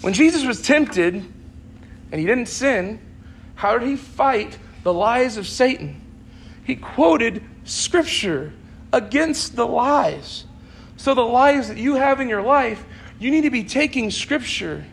When 0.00 0.14
Jesus 0.14 0.44
was 0.44 0.62
tempted 0.62 1.14
and 1.14 2.20
he 2.20 2.26
didn't 2.26 2.46
sin, 2.46 2.98
how 3.54 3.78
did 3.78 3.86
he 3.86 3.96
fight 3.96 4.58
the 4.82 4.92
lies 4.92 5.36
of 5.36 5.46
Satan? 5.46 6.06
He 6.68 6.76
quoted 6.76 7.42
Scripture 7.64 8.52
against 8.92 9.56
the 9.56 9.66
lies. 9.66 10.44
So, 10.98 11.14
the 11.14 11.22
lies 11.22 11.68
that 11.68 11.78
you 11.78 11.94
have 11.94 12.20
in 12.20 12.28
your 12.28 12.42
life, 12.42 12.84
you 13.18 13.30
need 13.30 13.40
to 13.40 13.50
be 13.50 13.64
taking 13.64 14.10
Scripture 14.10 14.84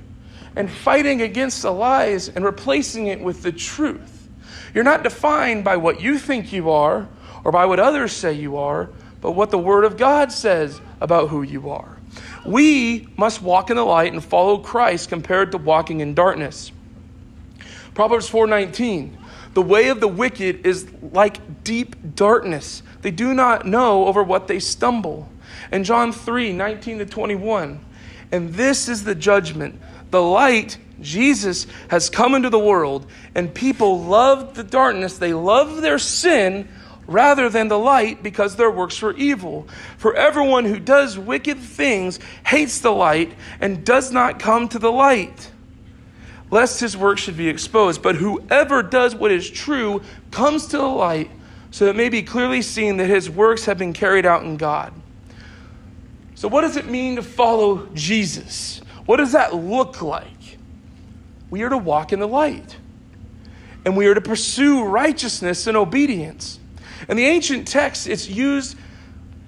and 0.55 0.71
fighting 0.71 1.21
against 1.21 1.61
the 1.63 1.73
lies 1.73 2.29
and 2.29 2.45
replacing 2.45 3.07
it 3.07 3.19
with 3.19 3.43
the 3.43 3.51
truth. 3.51 4.29
You're 4.73 4.85
not 4.85 5.03
defined 5.03 5.65
by 5.65 5.75
what 5.75 5.99
you 5.99 6.17
think 6.17 6.53
you 6.53 6.69
are 6.69 7.09
or 7.43 7.51
by 7.51 7.65
what 7.65 7.81
others 7.81 8.13
say 8.13 8.31
you 8.31 8.55
are, 8.55 8.89
but 9.19 9.31
what 9.31 9.51
the 9.51 9.57
Word 9.57 9.83
of 9.83 9.97
God 9.97 10.31
says 10.31 10.79
about 11.01 11.27
who 11.27 11.41
you 11.41 11.71
are. 11.71 11.97
We 12.45 13.09
must 13.17 13.41
walk 13.41 13.69
in 13.69 13.75
the 13.75 13.83
light 13.83 14.13
and 14.13 14.23
follow 14.23 14.59
Christ 14.59 15.09
compared 15.09 15.51
to 15.51 15.57
walking 15.57 15.99
in 15.99 16.13
darkness. 16.13 16.71
Proverbs 17.93 18.29
4:19 18.29 19.17
The 19.55 19.61
way 19.61 19.87
of 19.87 20.01
the 20.01 20.07
wicked 20.07 20.67
is 20.67 20.85
like 21.01 21.63
deep 21.63 21.95
darkness. 22.15 22.83
They 23.01 23.11
do 23.11 23.33
not 23.33 23.65
know 23.65 24.05
over 24.05 24.21
what 24.21 24.47
they 24.47 24.59
stumble. 24.59 25.29
And 25.71 25.85
John 25.85 26.11
3:19 26.11 26.99
to 26.99 27.05
21 27.05 27.79
And 28.33 28.53
this 28.53 28.89
is 28.89 29.05
the 29.05 29.15
judgment. 29.15 29.79
The 30.11 30.21
light 30.21 30.77
Jesus 30.99 31.67
has 31.87 32.09
come 32.09 32.35
into 32.35 32.49
the 32.49 32.59
world, 32.59 33.05
and 33.33 33.53
people 33.53 34.01
loved 34.03 34.55
the 34.55 34.63
darkness. 34.63 35.17
They 35.17 35.33
loved 35.33 35.81
their 35.81 35.99
sin 35.99 36.67
rather 37.07 37.49
than 37.49 37.69
the 37.69 37.79
light 37.79 38.23
because 38.23 38.57
their 38.57 38.71
works 38.71 39.01
were 39.01 39.13
evil. 39.13 39.67
For 39.97 40.13
everyone 40.15 40.65
who 40.65 40.79
does 40.79 41.17
wicked 41.17 41.59
things 41.59 42.19
hates 42.45 42.79
the 42.79 42.91
light 42.91 43.33
and 43.61 43.85
does 43.85 44.11
not 44.11 44.39
come 44.39 44.67
to 44.69 44.79
the 44.79 44.91
light, 44.91 45.51
lest 46.55 46.79
his 46.79 46.95
work 46.95 47.17
should 47.17 47.35
be 47.35 47.49
exposed. 47.49 48.01
But 48.01 48.15
whoever 48.15 48.81
does 48.81 49.13
what 49.13 49.29
is 49.29 49.49
true 49.49 50.01
comes 50.31 50.67
to 50.67 50.77
the 50.77 50.87
light, 50.87 51.29
so 51.69 51.87
it 51.87 51.97
may 51.97 52.07
be 52.07 52.23
clearly 52.23 52.61
seen 52.61 52.95
that 52.95 53.07
his 53.07 53.29
works 53.29 53.65
have 53.65 53.77
been 53.77 53.91
carried 53.91 54.25
out 54.25 54.43
in 54.43 54.55
God. 54.55 54.93
So, 56.33 56.47
what 56.47 56.61
does 56.61 56.77
it 56.77 56.85
mean 56.85 57.17
to 57.17 57.21
follow 57.21 57.87
Jesus? 57.87 58.79
What 59.05 59.17
does 59.17 59.33
that 59.33 59.53
look 59.53 60.01
like? 60.01 60.57
We 61.49 61.61
are 61.63 61.69
to 61.69 61.77
walk 61.77 62.13
in 62.13 62.19
the 62.19 62.27
light, 62.27 62.77
and 63.83 63.97
we 63.97 64.07
are 64.07 64.13
to 64.13 64.21
pursue 64.21 64.85
righteousness 64.85 65.67
and 65.67 65.75
obedience. 65.75 66.57
In 67.09 67.17
the 67.17 67.25
ancient 67.25 67.67
text, 67.67 68.07
it's 68.07 68.29
used 68.29 68.77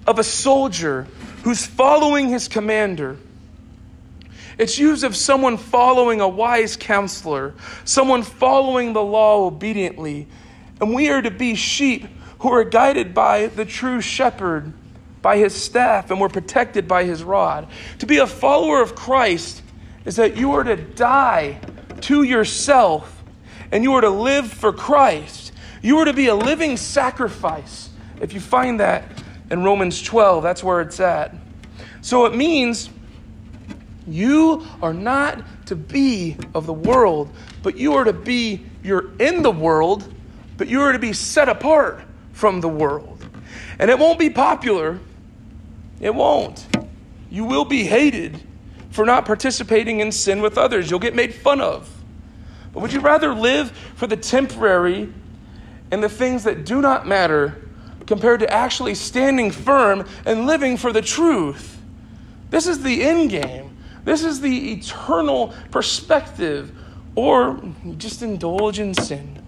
of 0.06 0.18
a 0.18 0.24
soldier 0.24 1.06
who's 1.42 1.64
following 1.64 2.28
his 2.28 2.48
commander. 2.48 3.16
It's 4.58 4.78
used 4.78 5.04
of 5.04 5.14
someone 5.14 5.56
following 5.56 6.20
a 6.20 6.28
wise 6.28 6.76
counselor, 6.76 7.54
someone 7.84 8.22
following 8.22 8.92
the 8.92 9.02
law 9.02 9.46
obediently. 9.46 10.26
And 10.80 10.92
we 10.92 11.08
are 11.10 11.22
to 11.22 11.30
be 11.30 11.54
sheep 11.54 12.06
who 12.40 12.52
are 12.52 12.64
guided 12.64 13.14
by 13.14 13.46
the 13.46 13.64
true 13.64 14.00
shepherd, 14.00 14.72
by 15.22 15.38
his 15.38 15.54
staff, 15.54 16.10
and 16.10 16.20
we're 16.20 16.28
protected 16.28 16.88
by 16.88 17.04
his 17.04 17.22
rod. 17.22 17.68
To 18.00 18.06
be 18.06 18.18
a 18.18 18.26
follower 18.26 18.82
of 18.82 18.94
Christ 18.94 19.62
is 20.04 20.16
that 20.16 20.36
you 20.36 20.52
are 20.52 20.64
to 20.64 20.76
die 20.76 21.60
to 22.02 22.22
yourself 22.22 23.22
and 23.70 23.84
you 23.84 23.92
are 23.94 24.00
to 24.00 24.10
live 24.10 24.50
for 24.52 24.72
Christ. 24.72 25.52
You 25.82 25.98
are 25.98 26.04
to 26.04 26.12
be 26.12 26.26
a 26.26 26.34
living 26.34 26.76
sacrifice. 26.76 27.90
If 28.20 28.32
you 28.32 28.40
find 28.40 28.80
that 28.80 29.04
in 29.50 29.62
Romans 29.62 30.02
12, 30.02 30.42
that's 30.42 30.64
where 30.64 30.80
it's 30.80 30.98
at. 31.00 31.34
So 32.00 32.24
it 32.24 32.34
means 32.34 32.90
you 34.12 34.66
are 34.82 34.94
not 34.94 35.42
to 35.66 35.76
be 35.76 36.36
of 36.54 36.66
the 36.66 36.72
world, 36.72 37.30
but 37.62 37.76
you 37.76 37.94
are 37.94 38.04
to 38.04 38.12
be, 38.12 38.64
you're 38.82 39.10
in 39.18 39.42
the 39.42 39.50
world, 39.50 40.12
but 40.56 40.68
you 40.68 40.80
are 40.82 40.92
to 40.92 40.98
be 40.98 41.12
set 41.12 41.48
apart 41.48 42.02
from 42.32 42.60
the 42.60 42.68
world. 42.68 43.26
And 43.78 43.90
it 43.90 43.98
won't 43.98 44.18
be 44.18 44.30
popular. 44.30 44.98
It 46.00 46.14
won't. 46.14 46.66
You 47.30 47.44
will 47.44 47.64
be 47.64 47.84
hated 47.84 48.40
for 48.90 49.04
not 49.04 49.24
participating 49.24 50.00
in 50.00 50.10
sin 50.10 50.40
with 50.40 50.58
others. 50.58 50.90
You'll 50.90 51.00
get 51.00 51.14
made 51.14 51.34
fun 51.34 51.60
of. 51.60 51.88
But 52.72 52.80
would 52.80 52.92
you 52.92 53.00
rather 53.00 53.34
live 53.34 53.70
for 53.96 54.06
the 54.06 54.16
temporary 54.16 55.12
and 55.90 56.02
the 56.02 56.08
things 56.08 56.44
that 56.44 56.64
do 56.64 56.80
not 56.80 57.06
matter 57.06 57.68
compared 58.08 58.40
to 58.40 58.50
actually 58.50 58.94
standing 58.94 59.50
firm 59.50 60.06
and 60.24 60.46
living 60.46 60.78
for 60.78 60.92
the 60.92 61.02
truth. 61.02 61.78
This 62.50 62.66
is 62.66 62.82
the 62.82 63.04
end 63.04 63.30
game. 63.30 63.67
This 64.08 64.24
is 64.24 64.40
the 64.40 64.72
eternal 64.72 65.52
perspective. 65.70 66.72
Or 67.14 67.60
you 67.84 67.94
just 67.96 68.22
indulge 68.22 68.78
in 68.78 68.94
sin. 68.94 69.44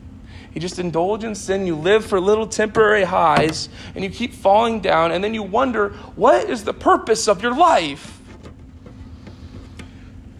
You 0.53 0.61
just 0.61 0.79
indulge 0.79 1.25
in 1.25 1.35
sin. 1.35 1.66
You 1.66 1.77
live 1.77 2.05
for 2.05 2.20
little 2.20 2.46
temporary 2.46 3.05
highs 3.05 3.70
and 3.94 4.05
you 4.05 4.11
keep 4.11 4.35
falling 4.35 4.81
down, 4.81 5.12
and 5.12 5.25
then 5.25 5.33
you 5.33 5.42
wonder, 5.42 5.94
what 6.14 6.51
is 6.51 6.64
the 6.64 6.75
purpose 6.75 7.27
of 7.27 7.42
your 7.42 7.57
life? 7.57 8.20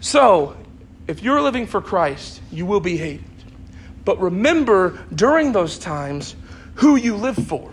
So, 0.01 0.55
if 1.07 1.23
you're 1.23 1.41
living 1.41 1.65
for 1.65 1.81
Christ, 1.81 2.41
you 2.51 2.67
will 2.67 2.79
be 2.79 2.97
hated. 2.97 3.25
But 4.05 4.21
remember 4.21 5.03
during 5.15 5.51
those 5.51 5.79
times 5.79 6.35
who 6.75 6.95
you 6.95 7.15
live 7.15 7.37
for. 7.47 7.71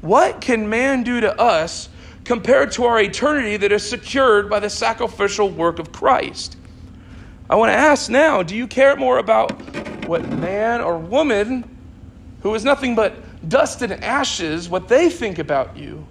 What 0.00 0.40
can 0.40 0.68
man 0.68 1.04
do 1.04 1.20
to 1.20 1.40
us 1.40 1.90
compared 2.24 2.72
to 2.72 2.84
our 2.84 3.00
eternity 3.00 3.56
that 3.58 3.70
is 3.72 3.88
secured 3.88 4.48
by 4.48 4.60
the 4.60 4.70
sacrificial 4.70 5.50
work 5.50 5.78
of 5.78 5.92
Christ? 5.92 6.56
I 7.48 7.56
want 7.56 7.70
to 7.70 7.76
ask 7.76 8.10
now 8.10 8.42
do 8.42 8.56
you 8.56 8.66
care 8.66 8.96
more 8.96 9.18
about 9.18 9.52
what 10.06 10.26
man 10.28 10.80
or 10.80 10.98
woman, 10.98 11.64
who 12.42 12.54
is 12.54 12.64
nothing 12.64 12.94
but 12.94 13.14
dust 13.48 13.82
and 13.82 13.92
ashes, 14.04 14.68
what 14.68 14.88
they 14.88 15.10
think 15.10 15.38
about 15.38 15.76
you? 15.76 16.06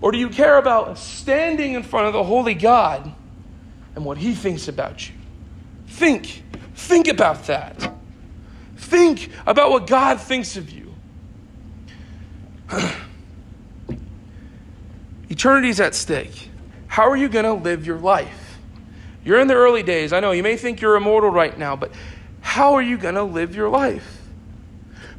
Or 0.00 0.12
do 0.12 0.18
you 0.18 0.28
care 0.28 0.58
about 0.58 0.98
standing 0.98 1.74
in 1.74 1.82
front 1.82 2.08
of 2.08 2.12
the 2.12 2.24
holy 2.24 2.54
God 2.54 3.12
and 3.94 4.04
what 4.04 4.18
he 4.18 4.34
thinks 4.34 4.68
about 4.68 5.08
you? 5.08 5.14
Think. 5.86 6.42
Think 6.74 7.08
about 7.08 7.46
that. 7.46 7.92
Think 8.76 9.30
about 9.46 9.70
what 9.70 9.86
God 9.86 10.20
thinks 10.20 10.56
of 10.56 10.70
you. 10.70 10.94
Eternity 15.32 15.70
is 15.70 15.80
at 15.80 15.94
stake. 15.94 16.50
How 16.88 17.08
are 17.08 17.16
you 17.16 17.30
going 17.30 17.46
to 17.46 17.54
live 17.54 17.86
your 17.86 17.96
life? 17.96 18.58
You're 19.24 19.40
in 19.40 19.48
the 19.48 19.54
early 19.54 19.82
days. 19.82 20.12
I 20.12 20.20
know 20.20 20.32
you 20.32 20.42
may 20.42 20.58
think 20.58 20.82
you're 20.82 20.94
immortal 20.94 21.30
right 21.30 21.56
now, 21.56 21.74
but 21.74 21.90
how 22.42 22.74
are 22.74 22.82
you 22.82 22.98
going 22.98 23.14
to 23.14 23.22
live 23.22 23.56
your 23.56 23.70
life? 23.70 24.20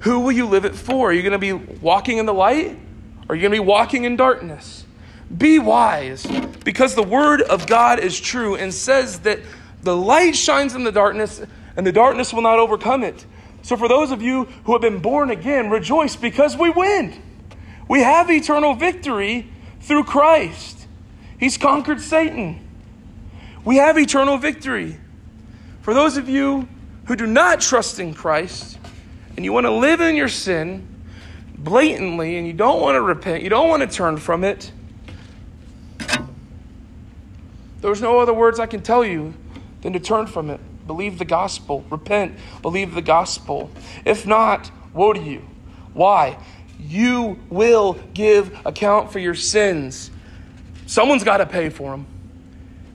Who 0.02 0.20
will 0.20 0.32
you 0.32 0.46
live 0.46 0.66
it 0.66 0.76
for? 0.76 1.10
Are 1.10 1.14
you 1.14 1.24
going 1.24 1.32
to 1.32 1.40
be 1.40 1.54
walking 1.54 2.20
in 2.20 2.28
the 2.28 2.34
light? 2.34 2.78
Or 3.28 3.34
are 3.34 3.36
you 3.36 3.42
going 3.42 3.54
to 3.54 3.60
be 3.60 3.68
walking 3.68 4.04
in 4.04 4.16
darkness? 4.16 4.86
Be 5.36 5.58
wise, 5.58 6.28
because 6.64 6.94
the 6.94 7.02
word 7.02 7.42
of 7.42 7.66
God 7.66 7.98
is 7.98 8.22
true 8.22 8.54
and 8.54 8.72
says 8.72 9.22
that 9.22 9.40
the 9.82 9.98
light 9.98 10.36
shines 10.36 10.76
in 10.76 10.84
the 10.84 10.92
darkness, 10.92 11.42
and 11.76 11.88
the 11.88 11.92
darkness 11.92 12.32
will 12.32 12.44
not 12.44 12.60
overcome 12.60 13.02
it. 13.04 13.26
So, 13.64 13.76
for 13.76 13.88
those 13.88 14.12
of 14.12 14.22
you 14.22 14.44
who 14.66 14.74
have 14.74 14.82
been 14.82 15.00
born 15.00 15.32
again, 15.32 15.72
rejoice 15.72 16.16
because 16.16 16.56
we 16.56 16.70
win. 16.70 17.20
We 17.88 18.02
have 18.02 18.30
eternal 18.30 18.76
victory 18.76 19.50
through 19.84 20.06
Christ. 20.06 20.88
He's 21.40 21.58
conquered 21.58 22.02
Satan. 22.02 22.60
We 23.64 23.78
have 23.78 23.98
eternal 23.98 24.38
victory. 24.38 24.98
For 25.82 25.94
those 25.94 26.18
of 26.18 26.28
you 26.28 26.68
who 27.06 27.16
do 27.16 27.28
not 27.28 27.62
trust 27.62 28.00
in 28.00 28.14
Christ 28.14 28.80
and 29.36 29.44
you 29.44 29.52
want 29.52 29.66
to 29.66 29.72
live 29.72 30.02
in 30.02 30.16
your 30.16 30.30
sin 30.30 30.88
blatantly 31.56 32.38
and 32.38 32.48
you 32.48 32.54
don't 32.54 32.82
want 32.82 32.96
to 32.96 33.02
repent, 33.02 33.44
you 33.44 33.50
don't 33.50 33.70
want 33.70 33.82
to 33.82 33.88
turn 33.88 34.18
from 34.18 34.44
it, 34.44 34.72
there's 37.82 38.02
no 38.02 38.20
other 38.20 38.34
words 38.34 38.60
I 38.60 38.66
can 38.66 38.82
tell 38.82 39.04
you 39.04 39.34
than 39.82 39.92
to 39.94 40.00
turn 40.00 40.28
from 40.28 40.50
it. 40.50 40.62
Believe 40.88 41.18
the 41.20 41.26
gospel. 41.26 41.84
Repent. 41.90 42.38
Believe 42.62 42.96
the 42.96 43.02
gospel. 43.02 43.70
If 44.06 44.26
not, 44.26 44.72
woe 44.94 45.12
to 45.12 45.20
you. 45.20 45.46
Why? 45.94 46.38
You 46.86 47.40
will 47.50 47.94
give 48.14 48.60
account 48.66 49.12
for 49.12 49.20
your 49.20 49.36
sins. 49.36 50.12
Someone's 50.86 51.24
got 51.24 51.38
to 51.38 51.46
pay 51.46 51.70
for 51.70 51.92
them. 51.92 52.06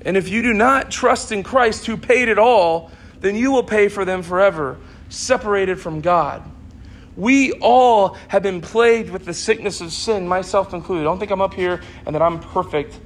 And 0.05 0.17
if 0.17 0.29
you 0.29 0.43
do 0.43 0.53
not 0.53 0.91
trust 0.91 1.33
in 1.33 1.43
Christ 1.43 1.87
who 1.87 1.97
paid 1.97 2.29
it 2.29 2.39
all, 2.39 2.91
then 3.21 3.35
you 3.35 3.51
will 3.51 3.65
pay 3.65 3.89
for 3.89 4.05
them 4.05 4.23
forever, 4.23 4.79
separated 5.09 5.81
from 5.81 6.01
God. 6.01 6.43
We 7.17 7.53
all 7.55 8.17
have 8.29 8.45
been 8.45 8.61
plagued 8.61 9.11
with 9.11 9.25
the 9.25 9.35
sickness 9.35 9.81
of 9.81 9.93
sin, 9.93 10.29
myself 10.29 10.73
included. 10.73 11.03
I 11.03 11.05
Don't 11.05 11.19
think 11.19 11.33
I'm 11.33 11.41
up 11.41 11.55
here 11.55 11.81
and 12.07 12.15
that 12.15 12.23
I'm 12.23 12.39
perfect, 12.39 13.01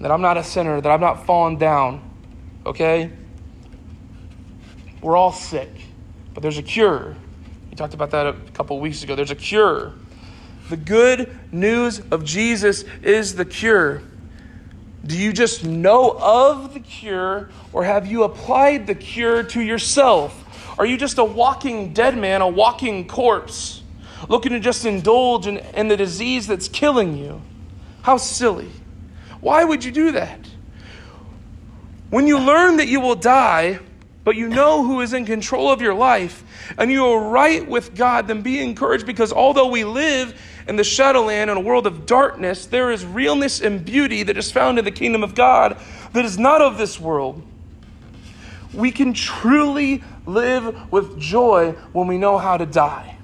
that 0.00 0.10
I'm 0.10 0.20
not 0.20 0.36
a 0.36 0.42
sinner, 0.42 0.80
that 0.80 0.90
I'm 0.90 1.00
not 1.00 1.24
fallen 1.24 1.56
down. 1.56 2.02
Okay? 2.66 3.10
We're 5.00 5.16
all 5.16 5.32
sick, 5.32 5.70
but 6.32 6.42
there's 6.42 6.58
a 6.58 6.62
cure. 6.62 7.14
We 7.70 7.76
talked 7.76 7.94
about 7.94 8.10
that 8.10 8.26
a 8.26 8.32
couple 8.54 8.80
weeks 8.80 9.04
ago. 9.04 9.14
There's 9.14 9.30
a 9.30 9.36
cure. 9.36 9.92
The 10.70 10.76
good 10.76 11.36
news 11.52 12.00
of 12.10 12.24
Jesus 12.24 12.84
is 13.02 13.34
the 13.34 13.44
cure. 13.44 14.02
Do 15.06 15.18
you 15.18 15.32
just 15.34 15.64
know 15.64 16.16
of 16.18 16.72
the 16.72 16.80
cure, 16.80 17.50
or 17.74 17.84
have 17.84 18.06
you 18.06 18.22
applied 18.22 18.86
the 18.86 18.94
cure 18.94 19.42
to 19.42 19.60
yourself? 19.60 20.40
Are 20.78 20.86
you 20.86 20.96
just 20.96 21.18
a 21.18 21.24
walking 21.24 21.92
dead 21.92 22.16
man, 22.16 22.40
a 22.40 22.48
walking 22.48 23.06
corpse, 23.06 23.82
looking 24.28 24.52
to 24.52 24.60
just 24.60 24.86
indulge 24.86 25.46
in, 25.46 25.58
in 25.58 25.88
the 25.88 25.96
disease 25.96 26.46
that's 26.46 26.68
killing 26.68 27.18
you? 27.18 27.42
How 28.00 28.16
silly. 28.16 28.70
Why 29.42 29.64
would 29.64 29.84
you 29.84 29.92
do 29.92 30.12
that? 30.12 30.40
When 32.08 32.26
you 32.26 32.38
learn 32.38 32.78
that 32.78 32.88
you 32.88 33.00
will 33.00 33.14
die, 33.14 33.80
but 34.24 34.36
you 34.36 34.48
know 34.48 34.82
who 34.82 35.02
is 35.02 35.12
in 35.12 35.26
control 35.26 35.70
of 35.70 35.82
your 35.82 35.92
life, 35.92 36.42
and 36.78 36.90
you 36.90 37.04
are 37.04 37.28
right 37.28 37.68
with 37.68 37.94
God, 37.94 38.26
then 38.26 38.40
be 38.40 38.60
encouraged 38.60 39.04
because 39.04 39.32
although 39.32 39.68
we 39.68 39.84
live 39.84 40.40
in 40.66 40.76
the 40.76 40.84
shadowland 40.84 41.50
in 41.50 41.56
a 41.56 41.60
world 41.60 41.86
of 41.86 42.06
darkness, 42.06 42.66
there 42.66 42.90
is 42.90 43.04
realness 43.04 43.60
and 43.60 43.84
beauty 43.84 44.22
that 44.22 44.36
is 44.36 44.50
found 44.50 44.78
in 44.78 44.84
the 44.84 44.90
kingdom 44.90 45.22
of 45.22 45.34
God 45.34 45.78
that 46.12 46.24
is 46.24 46.38
not 46.38 46.62
of 46.62 46.78
this 46.78 46.98
world. 46.98 47.42
We 48.72 48.90
can 48.90 49.12
truly 49.12 50.02
live 50.26 50.90
with 50.90 51.18
joy 51.18 51.72
when 51.92 52.06
we 52.06 52.18
know 52.18 52.38
how 52.38 52.56
to 52.56 52.66
die. 52.66 53.16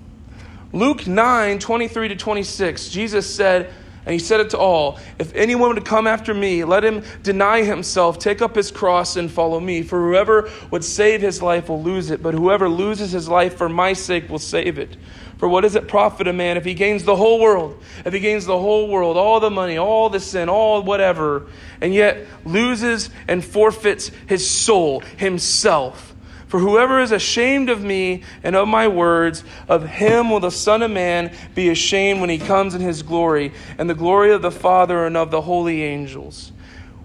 Luke 0.72 1.06
9 1.06 1.58
23 1.58 2.08
to 2.08 2.16
26, 2.16 2.88
Jesus 2.90 3.32
said, 3.32 3.72
and 4.06 4.12
he 4.14 4.18
said 4.18 4.40
it 4.40 4.50
to 4.50 4.58
all 4.58 4.98
If 5.18 5.34
anyone 5.34 5.74
would 5.74 5.84
come 5.84 6.06
after 6.06 6.32
me, 6.32 6.64
let 6.64 6.84
him 6.84 7.02
deny 7.22 7.62
himself, 7.62 8.18
take 8.18 8.40
up 8.40 8.54
his 8.54 8.70
cross, 8.70 9.16
and 9.16 9.30
follow 9.30 9.60
me. 9.60 9.82
For 9.82 10.00
whoever 10.00 10.50
would 10.70 10.84
save 10.84 11.20
his 11.20 11.42
life 11.42 11.68
will 11.68 11.82
lose 11.82 12.10
it, 12.10 12.22
but 12.22 12.34
whoever 12.34 12.68
loses 12.68 13.12
his 13.12 13.28
life 13.28 13.56
for 13.56 13.68
my 13.68 13.92
sake 13.92 14.28
will 14.28 14.38
save 14.38 14.78
it. 14.78 14.96
For 15.40 15.48
what 15.48 15.62
does 15.62 15.74
it 15.74 15.88
profit 15.88 16.28
a 16.28 16.34
man 16.34 16.58
if 16.58 16.66
he 16.66 16.74
gains 16.74 17.04
the 17.04 17.16
whole 17.16 17.40
world? 17.40 17.82
If 18.04 18.12
he 18.12 18.20
gains 18.20 18.44
the 18.44 18.58
whole 18.58 18.88
world, 18.88 19.16
all 19.16 19.40
the 19.40 19.48
money, 19.48 19.78
all 19.78 20.10
the 20.10 20.20
sin, 20.20 20.50
all 20.50 20.82
whatever, 20.82 21.46
and 21.80 21.94
yet 21.94 22.26
loses 22.44 23.08
and 23.26 23.42
forfeits 23.42 24.10
his 24.26 24.46
soul, 24.46 25.00
himself? 25.16 26.14
For 26.48 26.60
whoever 26.60 27.00
is 27.00 27.10
ashamed 27.10 27.70
of 27.70 27.82
me 27.82 28.22
and 28.42 28.54
of 28.54 28.68
my 28.68 28.86
words, 28.86 29.42
of 29.66 29.88
him 29.88 30.28
will 30.28 30.40
the 30.40 30.50
Son 30.50 30.82
of 30.82 30.90
Man 30.90 31.34
be 31.54 31.70
ashamed 31.70 32.20
when 32.20 32.28
he 32.28 32.36
comes 32.36 32.74
in 32.74 32.82
his 32.82 33.02
glory, 33.02 33.54
and 33.78 33.88
the 33.88 33.94
glory 33.94 34.32
of 34.32 34.42
the 34.42 34.50
Father 34.50 35.06
and 35.06 35.16
of 35.16 35.30
the 35.30 35.40
holy 35.40 35.82
angels. 35.82 36.52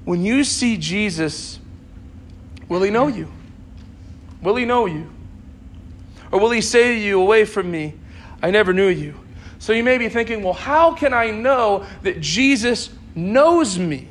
When 0.04 0.26
you 0.26 0.44
see 0.44 0.76
Jesus, 0.76 1.62
will 2.68 2.82
he 2.82 2.90
know 2.90 3.08
you? 3.08 3.32
Will 4.42 4.58
he 4.58 4.66
know 4.66 4.88
you? 4.88 5.10
Or 6.34 6.40
will 6.42 6.52
he 6.52 6.60
say 6.60 6.96
to 6.96 7.00
you, 7.00 7.22
Away 7.22 7.46
from 7.46 7.72
me, 7.72 7.94
I 8.46 8.52
never 8.52 8.74
knew 8.74 8.90
you? 8.90 9.16
So 9.58 9.74
you 9.74 9.84
may 9.84 9.98
be 9.98 10.08
thinking, 10.08 10.44
Well, 10.44 10.54
how 10.54 10.94
can 10.94 11.16
I 11.16 11.32
know 11.32 11.84
that 12.04 12.22
Jesus 12.22 12.92
knows 13.16 13.80
me? 13.80 14.08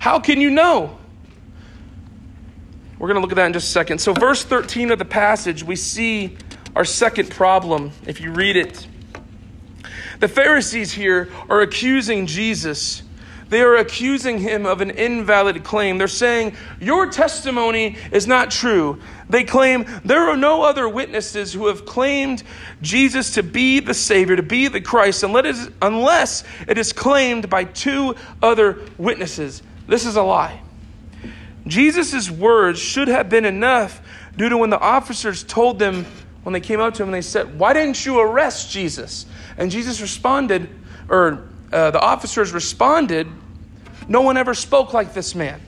How 0.00 0.18
can 0.18 0.40
you 0.40 0.50
know? 0.50 0.98
We're 2.98 3.06
going 3.06 3.14
to 3.14 3.20
look 3.20 3.30
at 3.30 3.36
that 3.36 3.46
in 3.46 3.52
just 3.52 3.68
a 3.68 3.70
second. 3.70 4.00
So, 4.00 4.12
verse 4.12 4.42
13 4.42 4.90
of 4.90 4.98
the 4.98 5.04
passage, 5.04 5.62
we 5.62 5.76
see 5.76 6.36
our 6.74 6.84
second 6.84 7.30
problem 7.30 7.92
if 8.08 8.20
you 8.20 8.32
read 8.32 8.56
it. 8.56 8.88
The 10.18 10.26
Pharisees 10.26 10.90
here 10.90 11.30
are 11.48 11.60
accusing 11.60 12.26
Jesus. 12.26 13.04
They 13.50 13.62
are 13.62 13.76
accusing 13.76 14.38
him 14.38 14.64
of 14.64 14.80
an 14.80 14.90
invalid 14.90 15.64
claim. 15.64 15.98
They're 15.98 16.06
saying, 16.06 16.54
Your 16.80 17.10
testimony 17.10 17.96
is 18.12 18.28
not 18.28 18.52
true. 18.52 19.00
They 19.28 19.42
claim 19.42 19.86
there 20.04 20.30
are 20.30 20.36
no 20.36 20.62
other 20.62 20.88
witnesses 20.88 21.52
who 21.52 21.66
have 21.66 21.84
claimed 21.84 22.44
Jesus 22.80 23.34
to 23.34 23.42
be 23.42 23.80
the 23.80 23.92
Savior, 23.92 24.36
to 24.36 24.42
be 24.42 24.68
the 24.68 24.80
Christ, 24.80 25.24
unless 25.24 26.44
it 26.68 26.78
is 26.78 26.92
claimed 26.92 27.50
by 27.50 27.64
two 27.64 28.14
other 28.40 28.78
witnesses. 28.96 29.62
This 29.88 30.06
is 30.06 30.14
a 30.14 30.22
lie. 30.22 30.62
Jesus' 31.66 32.30
words 32.30 32.78
should 32.78 33.08
have 33.08 33.28
been 33.28 33.44
enough 33.44 34.00
due 34.36 34.48
to 34.48 34.56
when 34.56 34.70
the 34.70 34.78
officers 34.78 35.42
told 35.42 35.80
them, 35.80 36.06
when 36.44 36.52
they 36.52 36.60
came 36.60 36.80
up 36.80 36.94
to 36.94 37.02
him 37.02 37.08
and 37.08 37.14
they 37.14 37.20
said, 37.20 37.58
Why 37.58 37.72
didn't 37.72 38.06
you 38.06 38.20
arrest 38.20 38.70
Jesus? 38.70 39.26
And 39.58 39.72
Jesus 39.72 40.00
responded, 40.00 40.70
or 41.08 41.49
uh, 41.72 41.90
the 41.90 42.00
officers 42.00 42.52
responded, 42.52 43.26
No 44.08 44.22
one 44.22 44.36
ever 44.36 44.54
spoke 44.54 44.92
like 44.92 45.14
this 45.14 45.34
man. 45.34 45.60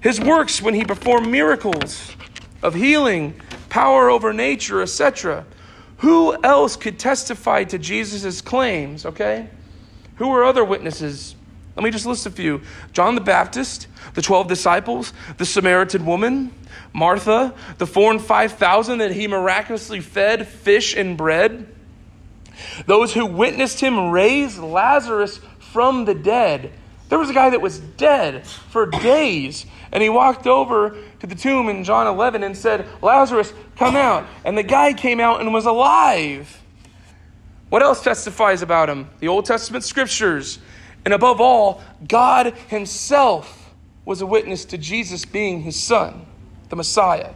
His 0.00 0.20
works, 0.20 0.60
when 0.60 0.74
he 0.74 0.84
performed 0.84 1.28
miracles 1.28 2.14
of 2.62 2.74
healing, 2.74 3.40
power 3.68 4.10
over 4.10 4.32
nature, 4.32 4.82
etc., 4.82 5.44
who 5.98 6.36
else 6.42 6.76
could 6.76 6.98
testify 6.98 7.64
to 7.64 7.78
Jesus' 7.78 8.40
claims, 8.40 9.06
okay? 9.06 9.48
Who 10.16 10.28
were 10.28 10.44
other 10.44 10.64
witnesses? 10.64 11.34
Let 11.76 11.82
me 11.82 11.90
just 11.90 12.06
list 12.06 12.26
a 12.26 12.30
few 12.30 12.60
John 12.92 13.14
the 13.14 13.20
Baptist, 13.20 13.88
the 14.14 14.22
12 14.22 14.46
disciples, 14.46 15.12
the 15.38 15.44
Samaritan 15.44 16.06
woman, 16.06 16.52
Martha, 16.92 17.54
the 17.78 17.86
four 17.86 18.12
and 18.12 18.22
5,000 18.22 18.98
that 18.98 19.12
he 19.12 19.26
miraculously 19.26 20.00
fed 20.00 20.46
fish 20.46 20.94
and 20.94 21.16
bread, 21.16 21.66
those 22.86 23.12
who 23.12 23.26
witnessed 23.26 23.80
him 23.80 24.10
raise 24.10 24.58
Lazarus 24.58 25.40
from 25.58 26.04
the 26.04 26.14
dead. 26.14 26.72
There 27.08 27.18
was 27.18 27.30
a 27.30 27.34
guy 27.34 27.50
that 27.50 27.60
was 27.60 27.78
dead 27.78 28.46
for 28.46 28.86
days, 28.86 29.66
and 29.92 30.02
he 30.02 30.08
walked 30.08 30.46
over 30.46 30.96
to 31.20 31.26
the 31.26 31.34
tomb 31.34 31.68
in 31.68 31.84
John 31.84 32.06
11 32.06 32.42
and 32.42 32.56
said, 32.56 32.86
Lazarus, 33.02 33.52
come 33.76 33.96
out. 33.96 34.26
And 34.44 34.56
the 34.56 34.62
guy 34.62 34.92
came 34.92 35.20
out 35.20 35.40
and 35.40 35.52
was 35.52 35.66
alive. 35.66 36.60
What 37.68 37.82
else 37.82 38.02
testifies 38.02 38.62
about 38.62 38.88
him? 38.88 39.10
The 39.20 39.28
Old 39.28 39.44
Testament 39.46 39.84
scriptures. 39.84 40.58
And 41.04 41.12
above 41.12 41.40
all, 41.40 41.82
God 42.06 42.54
Himself 42.68 43.74
was 44.04 44.20
a 44.20 44.26
witness 44.26 44.64
to 44.66 44.78
Jesus 44.78 45.24
being 45.24 45.62
His 45.62 45.80
Son, 45.80 46.26
the 46.68 46.76
Messiah. 46.76 47.32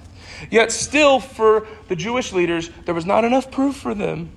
Yet, 0.51 0.71
still, 0.71 1.21
for 1.21 1.67
the 1.89 1.97
Jewish 1.97 2.33
leaders, 2.33 2.71
there 2.85 2.95
was 2.95 3.05
not 3.05 3.25
enough 3.25 3.51
proof 3.51 3.77
for 3.77 3.95
them. 3.95 4.31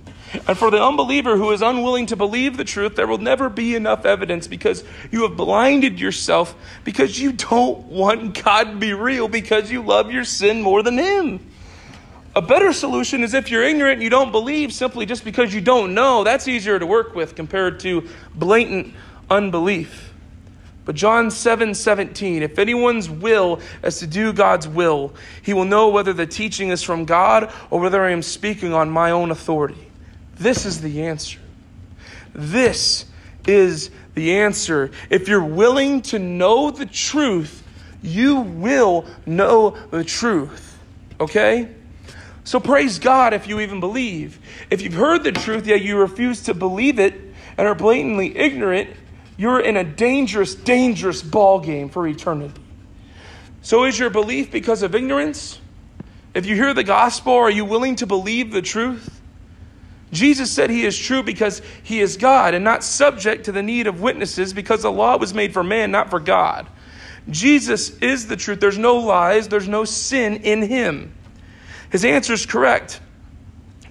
And 0.48 0.58
for 0.58 0.72
the 0.72 0.82
unbeliever 0.82 1.36
who 1.36 1.52
is 1.52 1.62
unwilling 1.62 2.06
to 2.08 2.15
believe 2.15 2.56
the 2.56 2.63
truth, 2.63 2.96
there 2.96 3.08
will 3.08 3.17
never 3.17 3.50
be 3.50 3.76
enough 3.76 4.06
evidence 4.06 4.48
because 4.48 4.84
you 5.12 5.24
have 5.24 5.36
blinded 5.36 6.00
yourself 6.00 6.56
because 6.84 7.20
you 7.20 7.34
don't 7.34 7.86
want 7.88 8.41
God 8.41 8.63
to 8.65 8.76
be 8.78 8.94
real 8.94 9.28
because 9.28 9.70
you 9.70 9.82
love 9.82 10.12
your 10.12 10.24
sin 10.24 10.62
more 10.62 10.84
than 10.84 10.98
Him. 10.98 11.52
A 12.34 12.41
better 12.41 12.72
solution 12.72 13.24
is 13.24 13.34
if 13.34 13.52
you're 13.52 13.63
ignorant 13.63 13.96
and 13.96 14.04
you 14.04 14.10
don't 14.10 14.32
believe 14.32 14.72
simply 14.72 15.06
just 15.06 15.26
because 15.26 15.54
you 15.54 15.60
don't 15.60 15.94
know. 15.94 16.24
That's 16.24 16.48
easier 16.48 16.80
to 16.80 16.86
work 16.86 17.13
with 17.13 17.36
compared 17.36 17.82
to 17.82 18.08
blatant 18.34 18.94
unbelief. 19.30 20.13
But 20.86 20.96
John 20.96 21.30
7 21.30 21.76
17, 21.76 22.41
if 22.41 22.58
anyone's 22.58 23.10
will 23.10 23.60
is 23.84 24.00
to 24.00 24.08
do 24.08 24.32
God's 24.32 24.67
will, 24.67 25.13
he 25.41 25.54
will 25.54 25.65
know 25.65 25.89
whether 25.89 26.13
the 26.13 26.26
teaching 26.26 26.70
is 26.70 26.82
from 26.82 27.04
God 27.04 27.52
or 27.70 27.82
whether 27.82 28.02
I 28.02 28.12
am 28.12 28.22
speaking 28.22 28.74
on 28.74 28.89
my 28.89 29.12
own 29.12 29.30
authority. 29.30 29.91
This 30.38 30.65
is 30.65 30.82
the 30.82 31.04
answer. 31.04 31.39
This 32.34 33.06
is 33.48 33.91
the 34.13 34.38
answer. 34.38 34.91
If 35.10 35.28
you're 35.28 35.44
willing 35.44 36.02
to 36.04 36.20
know 36.20 36.72
the 36.72 36.86
truth, 36.86 37.63
you 38.02 38.41
will 38.41 39.06
know 39.26 39.72
the 39.91 40.04
truth. 40.04 40.80
Okay? 41.20 41.70
So 42.44 42.60
praise 42.60 43.00
God 43.00 43.34
if 43.34 43.48
you 43.48 43.60
even 43.60 43.80
believe. 43.80 44.39
If 44.70 44.82
you've 44.82 44.94
heard 44.94 45.24
the 45.24 45.32
truth 45.32 45.67
yet 45.67 45.82
you 45.82 45.98
refuse 45.98 46.44
to 46.44 46.54
believe 46.54 47.00
it 47.00 47.13
and 47.58 47.67
are 47.67 47.76
blatantly 47.76 48.36
ignorant, 48.36 48.89
you're 49.38 49.60
in 49.60 49.78
a 49.78 49.84
dangerous, 49.84 50.56
dangerous 50.56 51.22
ball 51.22 51.60
game 51.60 51.89
for 51.89 52.08
eternity. 52.08 52.60
So 53.62 53.84
is 53.84 53.98
your 54.00 54.10
belief 54.10 54.52
because 54.52 54.82
of 54.82 54.96
ignorance? 54.96 55.60
If 56.34 56.46
you 56.46 56.56
hear 56.56 56.74
the 56.74 56.84
gospel, 56.84 57.34
are 57.34 57.50
you 57.50 57.65
willing 57.65 57.96
to 57.98 58.08
believe 58.08 58.52
the 58.52 58.62
truth? 58.62 59.21
Jesus 60.12 60.52
said 60.52 60.69
he 60.69 60.86
is 60.86 60.97
true 60.97 61.24
because 61.24 61.62
he 61.84 62.02
is 62.02 62.17
God 62.17 62.54
and 62.54 62.63
not 62.65 62.84
subject 62.84 63.45
to 63.45 63.52
the 63.52 63.63
need 63.63 63.88
of 63.88 64.02
witnesses 64.02 64.52
because 64.54 64.82
the 64.82 64.91
law 64.91 65.17
was 65.17 65.34
made 65.34 65.54
for 65.54 65.63
man, 65.63 65.91
not 65.91 66.10
for 66.10 66.19
God. 66.19 66.67
Jesus 67.30 67.97
is 68.00 68.28
the 68.28 68.36
truth. 68.36 68.60
There's 68.60 68.78
no 68.78 68.97
lies, 68.97 69.47
there's 69.47 69.67
no 69.67 69.86
sin 69.86 70.38
in 70.38 70.63
him. 70.63 71.13
His 71.91 72.04
answer 72.04 72.34
is 72.34 72.45
correct. 72.45 73.00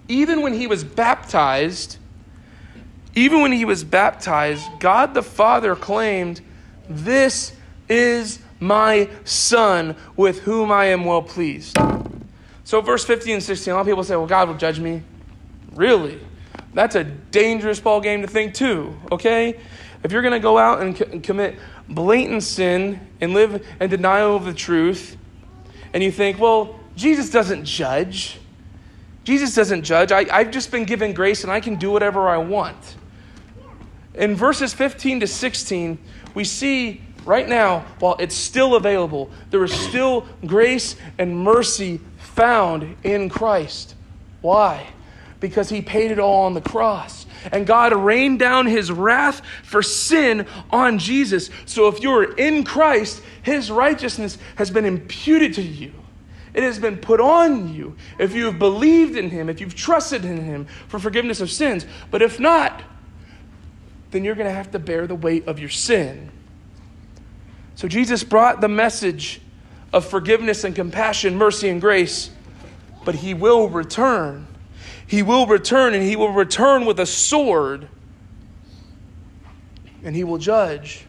Even 0.08 0.42
when 0.42 0.52
he 0.52 0.66
was 0.66 0.84
baptized, 0.84 1.96
even 3.14 3.40
when 3.40 3.52
he 3.52 3.64
was 3.64 3.84
baptized, 3.84 4.68
God 4.78 5.14
the 5.14 5.22
Father 5.22 5.74
claimed, 5.74 6.40
This 6.88 7.52
is 7.88 8.40
my 8.58 9.08
Son 9.24 9.96
with 10.16 10.40
whom 10.40 10.70
I 10.70 10.86
am 10.86 11.04
well 11.04 11.22
pleased. 11.22 11.76
So, 12.64 12.80
verse 12.80 13.04
15 13.04 13.34
and 13.34 13.42
16, 13.42 13.72
a 13.72 13.74
lot 13.74 13.80
of 13.80 13.86
people 13.86 14.04
say, 14.04 14.16
Well, 14.16 14.26
God 14.26 14.48
will 14.48 14.56
judge 14.56 14.80
me. 14.80 15.02
Really? 15.72 16.20
That's 16.74 16.94
a 16.94 17.04
dangerous 17.04 17.80
ball 17.80 18.00
game 18.00 18.22
to 18.22 18.28
think, 18.28 18.54
too, 18.54 18.96
okay? 19.10 19.60
If 20.02 20.12
you're 20.12 20.22
going 20.22 20.32
to 20.32 20.40
go 20.40 20.56
out 20.58 20.80
and, 20.80 21.00
and 21.00 21.22
commit 21.22 21.58
blatant 21.88 22.42
sin 22.42 23.00
and 23.20 23.34
live 23.34 23.66
in 23.80 23.90
denial 23.90 24.36
of 24.36 24.44
the 24.44 24.54
truth, 24.54 25.16
and 25.92 26.02
you 26.02 26.12
think, 26.12 26.38
Well, 26.38 26.78
Jesus 26.96 27.30
doesn't 27.30 27.64
judge. 27.64 28.38
Jesus 29.24 29.54
doesn't 29.54 29.82
judge. 29.82 30.12
I, 30.12 30.26
I've 30.30 30.50
just 30.50 30.70
been 30.70 30.84
given 30.84 31.12
grace 31.12 31.42
and 31.44 31.52
I 31.52 31.60
can 31.60 31.76
do 31.76 31.90
whatever 31.90 32.28
I 32.28 32.38
want. 32.38 32.96
In 34.14 34.34
verses 34.34 34.72
15 34.72 35.20
to 35.20 35.26
16, 35.26 35.98
we 36.34 36.44
see 36.44 37.02
right 37.24 37.48
now, 37.48 37.84
while 38.00 38.16
it's 38.18 38.34
still 38.34 38.74
available, 38.74 39.30
there 39.50 39.62
is 39.62 39.72
still 39.72 40.26
grace 40.46 40.96
and 41.18 41.38
mercy 41.38 42.00
found 42.18 42.96
in 43.04 43.28
Christ. 43.28 43.94
Why? 44.40 44.86
Because 45.40 45.70
he 45.70 45.80
paid 45.80 46.10
it 46.10 46.18
all 46.18 46.44
on 46.44 46.54
the 46.54 46.60
cross. 46.60 47.26
And 47.50 47.66
God 47.66 47.94
rained 47.94 48.38
down 48.38 48.66
his 48.66 48.92
wrath 48.92 49.40
for 49.62 49.82
sin 49.82 50.46
on 50.70 50.98
Jesus. 50.98 51.50
So 51.64 51.88
if 51.88 52.00
you're 52.00 52.34
in 52.34 52.64
Christ, 52.64 53.22
his 53.42 53.70
righteousness 53.70 54.36
has 54.56 54.70
been 54.70 54.84
imputed 54.84 55.54
to 55.54 55.62
you. 55.62 55.92
It 56.52 56.62
has 56.62 56.78
been 56.78 56.96
put 56.96 57.20
on 57.20 57.72
you 57.72 57.96
if 58.18 58.34
you 58.34 58.46
have 58.46 58.58
believed 58.58 59.16
in 59.16 59.30
Him, 59.30 59.48
if 59.48 59.60
you've 59.60 59.74
trusted 59.74 60.24
in 60.24 60.42
Him 60.42 60.66
for 60.88 60.98
forgiveness 60.98 61.40
of 61.40 61.50
sins. 61.50 61.86
But 62.10 62.22
if 62.22 62.40
not, 62.40 62.82
then 64.10 64.24
you're 64.24 64.34
going 64.34 64.48
to 64.48 64.54
have 64.54 64.72
to 64.72 64.78
bear 64.78 65.06
the 65.06 65.14
weight 65.14 65.46
of 65.46 65.60
your 65.60 65.68
sin. 65.68 66.30
So 67.76 67.86
Jesus 67.86 68.24
brought 68.24 68.60
the 68.60 68.68
message 68.68 69.40
of 69.92 70.04
forgiveness 70.04 70.64
and 70.64 70.74
compassion, 70.74 71.36
mercy 71.36 71.68
and 71.68 71.80
grace, 71.80 72.30
but 73.04 73.14
He 73.16 73.32
will 73.32 73.68
return. 73.68 74.48
He 75.10 75.24
will 75.24 75.48
return, 75.48 75.92
and 75.92 76.04
He 76.04 76.14
will 76.14 76.30
return 76.30 76.84
with 76.84 77.00
a 77.00 77.04
sword, 77.04 77.88
and 80.04 80.14
He 80.14 80.22
will 80.22 80.38
judge. 80.38 81.04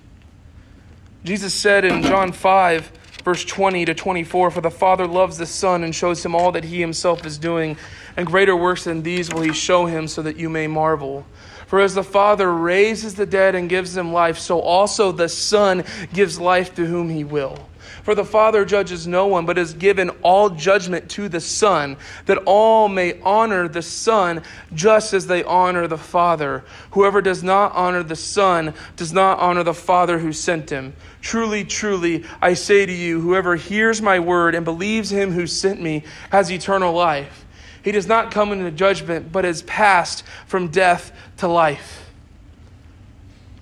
Jesus 1.23 1.53
said 1.53 1.85
in 1.85 2.01
John 2.01 2.31
5, 2.31 2.91
verse 3.23 3.45
20 3.45 3.85
to 3.85 3.93
24 3.93 4.49
For 4.49 4.59
the 4.59 4.71
Father 4.71 5.05
loves 5.05 5.37
the 5.37 5.45
Son 5.45 5.83
and 5.83 5.93
shows 5.93 6.25
him 6.25 6.33
all 6.33 6.51
that 6.53 6.63
he 6.63 6.79
himself 6.79 7.27
is 7.27 7.37
doing, 7.37 7.77
and 8.17 8.25
greater 8.25 8.55
works 8.55 8.85
than 8.85 9.03
these 9.03 9.31
will 9.31 9.41
he 9.41 9.53
show 9.53 9.85
him, 9.85 10.07
so 10.07 10.23
that 10.23 10.35
you 10.35 10.49
may 10.49 10.65
marvel. 10.65 11.23
For 11.67 11.79
as 11.79 11.93
the 11.93 12.03
Father 12.03 12.51
raises 12.51 13.13
the 13.13 13.27
dead 13.27 13.53
and 13.53 13.69
gives 13.69 13.93
them 13.93 14.11
life, 14.11 14.39
so 14.39 14.59
also 14.59 15.11
the 15.11 15.29
Son 15.29 15.83
gives 16.11 16.39
life 16.39 16.73
to 16.73 16.87
whom 16.87 17.07
he 17.07 17.23
will. 17.23 17.67
For 18.03 18.15
the 18.15 18.25
Father 18.25 18.65
judges 18.65 19.07
no 19.07 19.27
one, 19.27 19.45
but 19.45 19.57
has 19.57 19.73
given 19.73 20.09
all 20.21 20.49
judgment 20.49 21.09
to 21.11 21.29
the 21.29 21.39
Son, 21.39 21.97
that 22.25 22.39
all 22.45 22.87
may 22.87 23.19
honor 23.21 23.67
the 23.67 23.81
Son 23.81 24.41
just 24.73 25.13
as 25.13 25.27
they 25.27 25.43
honor 25.43 25.87
the 25.87 25.97
Father. 25.97 26.63
Whoever 26.91 27.21
does 27.21 27.43
not 27.43 27.73
honor 27.73 28.03
the 28.03 28.15
Son 28.15 28.73
does 28.95 29.13
not 29.13 29.39
honor 29.39 29.63
the 29.63 29.73
Father 29.73 30.19
who 30.19 30.33
sent 30.33 30.69
him. 30.69 30.93
Truly, 31.21 31.63
truly, 31.63 32.23
I 32.41 32.55
say 32.55 32.85
to 32.85 32.91
you, 32.91 33.21
whoever 33.21 33.55
hears 33.55 34.01
my 34.01 34.19
word 34.19 34.55
and 34.55 34.65
believes 34.65 35.11
him 35.11 35.31
who 35.31 35.45
sent 35.45 35.81
me 35.81 36.03
has 36.31 36.51
eternal 36.51 36.93
life. 36.93 37.45
He 37.83 37.91
does 37.91 38.07
not 38.07 38.31
come 38.31 38.51
into 38.51 38.71
judgment, 38.71 39.31
but 39.31 39.45
is 39.45 39.63
passed 39.63 40.23
from 40.45 40.69
death 40.69 41.11
to 41.37 41.47
life. 41.47 42.09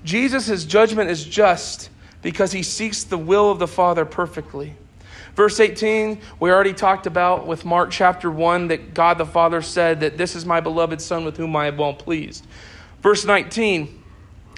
Jesus' 0.04 0.66
judgment 0.66 1.10
is 1.10 1.24
just 1.24 1.90
because 2.22 2.52
he 2.52 2.64
seeks 2.64 3.04
the 3.04 3.18
will 3.18 3.52
of 3.52 3.60
the 3.60 3.68
Father 3.68 4.06
perfectly. 4.06 4.74
Verse 5.36 5.60
18, 5.60 6.20
we 6.40 6.52
already 6.52 6.74
talked 6.74 7.08
about 7.08 7.48
with 7.48 7.64
Mark 7.64 7.92
chapter 7.92 8.30
1 8.30 8.68
that 8.70 8.94
God 8.94 9.18
the 9.18 9.26
Father 9.26 9.62
said 9.62 10.02
that 10.02 10.18
this 10.18 10.36
is 10.36 10.46
my 10.46 10.60
beloved 10.60 11.00
Son 11.00 11.24
with 11.24 11.38
whom 11.38 11.56
I 11.56 11.68
am 11.68 11.78
well 11.78 11.94
pleased. 11.94 12.46
Verse 13.02 13.24
19, 13.24 14.04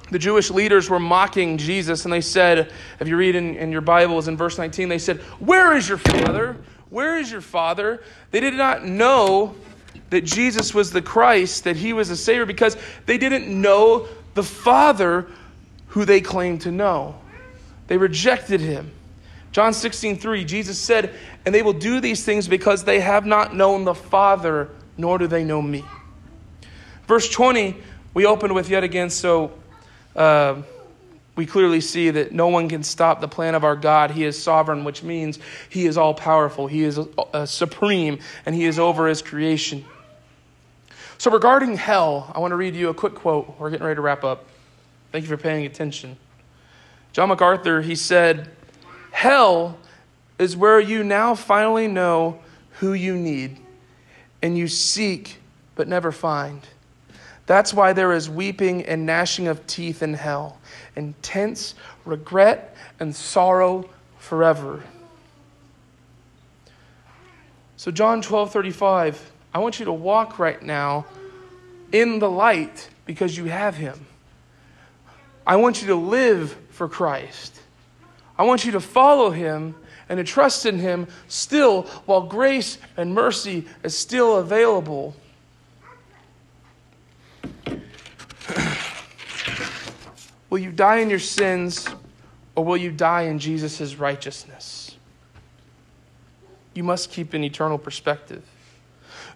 the 0.10 0.19
Jewish 0.19 0.50
leaders 0.50 0.89
were 0.89 1.00
mocking 1.00 1.58
Jesus, 1.58 2.06
and 2.06 2.13
they 2.13 2.21
said, 2.21 2.71
if 3.00 3.08
you 3.08 3.15
read 3.15 3.36
in, 3.36 3.56
in 3.56 3.71
your 3.71 3.82
Bibles 3.82 4.28
in 4.28 4.36
verse 4.36 4.58
19, 4.58 4.89
they 4.89 4.97
said, 4.97 5.19
Where 5.39 5.76
is 5.76 5.88
your 5.88 6.00
Father? 6.00 6.58
Where 6.89 7.17
is 7.17 7.32
your 7.32 7.41
Father? 7.41 8.04
They 8.32 8.39
did 8.39 8.56
not 8.56 8.84
know 8.84 9.56
that 10.10 10.26
Jesus 10.26 10.74
was 10.74 10.91
the 10.91 11.02
Christ, 11.02 11.63
that 11.63 11.78
he 11.78 11.93
was 11.93 12.10
the 12.10 12.17
Savior, 12.17 12.45
because 12.45 12.76
they 13.06 13.17
didn't 13.17 13.50
know 13.50 14.08
the 14.34 14.43
Father 14.43 15.28
who 15.88 16.06
they 16.06 16.19
claimed 16.19 16.62
to 16.62 16.71
know. 16.71 17.21
They 17.91 17.97
rejected 17.97 18.62
him. 18.62 18.89
John 19.51 19.73
16, 19.73 20.17
3, 20.17 20.45
Jesus 20.45 20.80
said, 20.80 21.13
And 21.45 21.54
they 21.54 21.62
will 21.62 21.73
do 21.73 21.99
these 21.99 22.23
things 22.23 22.47
because 22.47 22.86
they 22.86 23.01
have 23.01 23.25
not 23.25 23.54
known 23.54 23.84
the 23.84 23.93
Father, 23.93 24.69
nor 24.95 25.17
do 25.17 25.27
they 25.27 25.43
know 25.43 25.62
me. 25.62 25.84
Verse 27.06 27.30
20, 27.30 27.75
we 28.13 28.25
opened 28.25 28.56
with 28.56 28.69
yet 28.69 28.86
again, 28.86 29.10
so 29.10 29.51
uh, 30.15 30.62
we 31.36 31.45
clearly 31.45 31.82
see 31.82 32.10
that 32.12 32.32
no 32.32 32.47
one 32.47 32.69
can 32.69 32.82
stop 32.82 33.19
the 33.19 33.27
plan 33.27 33.56
of 33.56 33.65
our 33.65 33.75
God. 33.75 34.12
He 34.12 34.23
is 34.23 34.41
sovereign, 34.41 34.86
which 34.86 35.04
means 35.04 35.38
He 35.67 35.86
is 35.86 35.97
all 35.97 36.13
powerful, 36.13 36.67
He 36.67 36.84
is 36.84 36.97
uh, 36.97 37.45
supreme, 37.45 38.19
and 38.45 38.56
He 38.56 38.63
is 38.63 38.80
over 38.80 39.06
His 39.06 39.21
creation. 39.21 39.84
So, 41.17 41.30
regarding 41.30 41.75
hell, 41.75 42.32
I 42.34 42.39
want 42.39 42.54
to 42.54 42.56
read 42.56 42.73
you 42.73 42.88
a 42.88 42.93
quick 42.93 43.15
quote. 43.15 43.54
We're 43.60 43.69
getting 43.69 43.86
ready 43.86 43.97
to 43.97 44.01
wrap 44.01 44.23
up. 44.23 44.45
Thank 45.12 45.23
you 45.23 45.27
for 45.27 45.36
paying 45.36 45.65
attention. 45.65 46.15
John 47.13 47.30
MacArthur, 47.30 47.82
he 47.82 47.95
said, 47.95 48.50
Hell 49.12 49.78
is 50.39 50.56
where 50.56 50.80
you 50.80 51.04
now 51.04 51.36
finally 51.36 51.88
know 51.88 52.39
who 52.80 52.93
you 52.93 53.15
need, 53.15 53.60
and 54.41 54.58
you 54.58 54.67
seek 54.67 55.39
but 55.76 55.88
never 55.88 56.12
find. 56.12 56.62
That's 57.45 57.74
why 57.74 57.93
there 57.93 58.13
is 58.13 58.30
weeping 58.30 58.86
and 58.86 59.06
gnashing 59.06 59.47
of 59.47 59.67
teeth 59.67 60.02
in 60.02 60.13
hell, 60.13 60.60
intense 60.95 61.76
regret 62.06 62.76
and 63.00 63.15
sorrow 63.15 63.89
forever. 64.17 64.82
So, 67.76 67.91
John 67.91 68.21
12:35, 68.21 69.32
I 69.54 69.60
want 69.60 69.80
you 69.80 69.86
to 69.86 69.91
walk 69.91 70.39
right 70.39 70.62
now 70.62 71.06
in 71.91 72.19
the 72.19 72.30
light 72.30 72.89
because 73.06 73.36
you 73.36 73.45
have 73.45 73.76
him. 73.76 74.06
I 75.45 75.56
want 75.58 75.82
you 75.82 75.88
to 75.88 75.95
live 75.95 76.56
for 76.82 76.88
Christ. 76.88 77.62
I 78.39 78.44
want 78.44 78.65
you 78.65 78.72
to 78.72 78.80
follow 78.80 79.30
him 79.30 79.76
and 80.10 80.17
to 80.17 80.24
trust 80.24 80.65
in 80.65 80.80
him 80.80 81.06
still 81.28 81.84
while 82.08 82.22
grace 82.24 82.80
and 82.98 83.13
mercy 83.13 83.67
is 83.84 83.96
still 83.96 84.38
available. 84.38 85.15
will 90.50 90.58
you 90.58 90.72
die 90.72 90.98
in 91.02 91.12
your 91.12 91.20
sins 91.20 91.88
or 92.56 92.65
will 92.65 92.78
you 92.78 92.89
die 92.89 93.26
in 93.26 93.38
Jesus' 93.38 93.94
righteousness? 93.98 94.98
You 96.74 96.84
must 96.84 97.12
keep 97.12 97.36
an 97.36 97.44
eternal 97.44 97.78
perspective. 97.78 98.44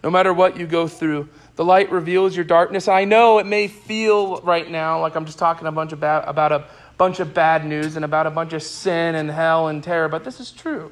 No 0.03 0.09
matter 0.09 0.33
what 0.33 0.57
you 0.57 0.65
go 0.65 0.87
through, 0.87 1.29
the 1.57 1.65
light 1.65 1.91
reveals 1.91 2.35
your 2.35 2.45
darkness. 2.45 2.87
I 2.87 3.05
know 3.05 3.37
it 3.37 3.45
may 3.45 3.67
feel 3.67 4.41
right 4.41 4.69
now 4.69 4.99
like 4.99 5.13
I'm 5.15 5.25
just 5.25 5.37
talking 5.37 5.67
a 5.67 5.71
bunch 5.71 5.91
ba- 5.99 6.23
about 6.25 6.51
a 6.51 6.65
bunch 6.97 7.19
of 7.19 7.33
bad 7.33 7.65
news 7.65 7.95
and 7.95 8.05
about 8.05 8.27
a 8.27 8.31
bunch 8.31 8.53
of 8.53 8.63
sin 8.63 9.15
and 9.15 9.29
hell 9.29 9.67
and 9.67 9.83
terror, 9.83 10.07
but 10.07 10.23
this 10.23 10.39
is 10.39 10.51
true. 10.51 10.91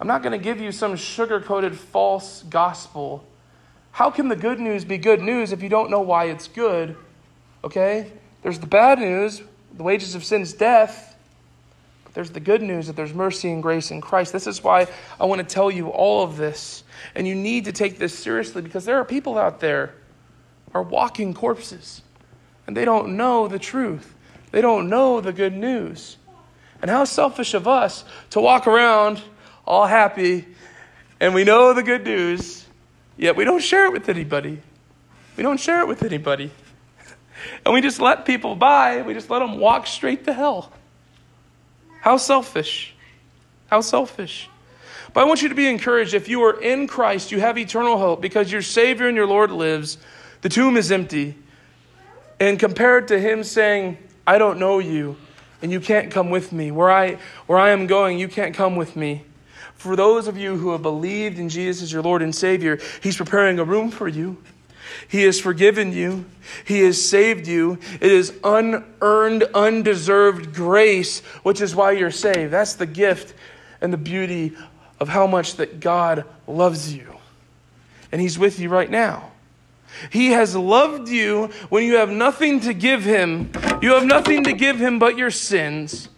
I'm 0.00 0.08
not 0.08 0.22
going 0.22 0.32
to 0.32 0.42
give 0.42 0.60
you 0.60 0.72
some 0.72 0.96
sugar 0.96 1.40
coated 1.40 1.78
false 1.78 2.42
gospel. 2.50 3.24
How 3.92 4.10
can 4.10 4.28
the 4.28 4.36
good 4.36 4.58
news 4.58 4.84
be 4.84 4.98
good 4.98 5.20
news 5.20 5.52
if 5.52 5.62
you 5.62 5.68
don't 5.68 5.90
know 5.90 6.00
why 6.00 6.24
it's 6.24 6.48
good? 6.48 6.96
Okay? 7.62 8.10
There's 8.42 8.58
the 8.58 8.66
bad 8.66 8.98
news, 8.98 9.42
the 9.76 9.82
wages 9.82 10.14
of 10.14 10.24
sin 10.24 10.42
is 10.42 10.52
death. 10.54 11.16
But 12.04 12.14
there's 12.14 12.30
the 12.30 12.40
good 12.40 12.62
news 12.62 12.88
that 12.88 12.96
there's 12.96 13.14
mercy 13.14 13.52
and 13.52 13.62
grace 13.62 13.90
in 13.90 14.00
Christ. 14.00 14.32
This 14.32 14.46
is 14.46 14.64
why 14.64 14.88
I 15.20 15.26
want 15.26 15.38
to 15.40 15.54
tell 15.54 15.70
you 15.70 15.88
all 15.88 16.24
of 16.24 16.36
this. 16.36 16.82
And 17.14 17.28
you 17.28 17.34
need 17.34 17.66
to 17.66 17.72
take 17.72 17.98
this 17.98 18.18
seriously 18.18 18.62
because 18.62 18.84
there 18.84 18.96
are 18.96 19.04
people 19.04 19.38
out 19.38 19.60
there 19.60 19.94
are 20.74 20.82
walking 20.82 21.34
corpses 21.34 22.02
and 22.66 22.76
they 22.76 22.84
don't 22.84 23.16
know 23.16 23.46
the 23.46 23.58
truth. 23.58 24.14
They 24.52 24.60
don't 24.60 24.88
know 24.88 25.20
the 25.20 25.32
good 25.32 25.54
news. 25.54 26.16
And 26.80 26.90
how 26.90 27.04
selfish 27.04 27.54
of 27.54 27.66
us 27.66 28.04
to 28.30 28.40
walk 28.40 28.66
around 28.66 29.20
all 29.66 29.86
happy 29.86 30.46
and 31.22 31.34
we 31.34 31.44
know 31.44 31.72
the 31.72 31.84
good 31.84 32.04
news, 32.04 32.66
yet 33.16 33.36
we 33.36 33.44
don't 33.44 33.62
share 33.62 33.86
it 33.86 33.92
with 33.92 34.08
anybody. 34.08 34.60
We 35.36 35.44
don't 35.44 35.60
share 35.60 35.80
it 35.80 35.88
with 35.88 36.02
anybody. 36.02 36.50
And 37.64 37.74
we 37.74 37.80
just 37.80 38.00
let 38.00 38.24
people 38.24 38.54
by, 38.54 39.02
we 39.02 39.14
just 39.14 39.28
let 39.30 39.40
them 39.40 39.58
walk 39.58 39.88
straight 39.88 40.24
to 40.26 40.32
hell. 40.32 40.72
How 42.00 42.16
selfish. 42.16 42.94
How 43.68 43.80
selfish. 43.80 44.48
But 45.12 45.22
I 45.22 45.24
want 45.24 45.42
you 45.42 45.48
to 45.48 45.54
be 45.54 45.68
encouraged. 45.68 46.14
If 46.14 46.28
you 46.28 46.42
are 46.42 46.60
in 46.60 46.86
Christ, 46.86 47.32
you 47.32 47.40
have 47.40 47.58
eternal 47.58 47.98
hope 47.98 48.20
because 48.20 48.50
your 48.50 48.62
Savior 48.62 49.08
and 49.08 49.16
your 49.16 49.26
Lord 49.26 49.50
lives. 49.50 49.98
The 50.40 50.48
tomb 50.48 50.76
is 50.76 50.90
empty. 50.90 51.36
And 52.40 52.58
compared 52.58 53.08
to 53.08 53.18
Him 53.18 53.44
saying, 53.44 53.98
I 54.26 54.38
don't 54.38 54.58
know 54.58 54.78
you, 54.78 55.16
and 55.60 55.72
you 55.72 55.80
can't 55.80 56.10
come 56.10 56.30
with 56.30 56.52
me. 56.52 56.70
Where 56.70 56.90
I, 56.90 57.18
where 57.46 57.58
I 57.58 57.70
am 57.70 57.86
going, 57.86 58.18
you 58.18 58.28
can't 58.28 58.54
come 58.54 58.76
with 58.76 58.96
me. 58.96 59.22
For 59.74 59.96
those 59.96 60.28
of 60.28 60.36
you 60.36 60.56
who 60.56 60.72
have 60.72 60.82
believed 60.82 61.38
in 61.38 61.48
Jesus 61.48 61.82
as 61.82 61.92
your 61.92 62.02
Lord 62.02 62.22
and 62.22 62.34
Savior, 62.34 62.78
He's 63.02 63.16
preparing 63.16 63.58
a 63.58 63.64
room 63.64 63.90
for 63.90 64.06
you. 64.06 64.36
He 65.08 65.22
has 65.22 65.40
forgiven 65.40 65.92
you. 65.92 66.24
He 66.64 66.80
has 66.80 67.02
saved 67.02 67.46
you. 67.46 67.78
It 68.00 68.12
is 68.12 68.32
unearned, 68.44 69.44
undeserved 69.54 70.54
grace, 70.54 71.20
which 71.42 71.60
is 71.60 71.74
why 71.74 71.92
you're 71.92 72.10
saved. 72.10 72.52
That's 72.52 72.74
the 72.74 72.86
gift 72.86 73.34
and 73.80 73.92
the 73.92 73.96
beauty 73.98 74.52
of 75.00 75.08
how 75.08 75.26
much 75.26 75.56
that 75.56 75.80
God 75.80 76.24
loves 76.46 76.94
you. 76.94 77.16
And 78.12 78.20
He's 78.20 78.38
with 78.38 78.60
you 78.60 78.68
right 78.68 78.90
now. 78.90 79.32
He 80.10 80.28
has 80.28 80.56
loved 80.56 81.08
you 81.08 81.46
when 81.68 81.84
you 81.84 81.96
have 81.96 82.10
nothing 82.10 82.60
to 82.60 82.74
give 82.74 83.04
him. 83.04 83.50
You 83.82 83.94
have 83.94 84.06
nothing 84.06 84.44
to 84.44 84.52
give 84.52 84.78
him 84.78 85.00
but 85.00 85.18
your 85.18 85.32
sins. 85.32 86.08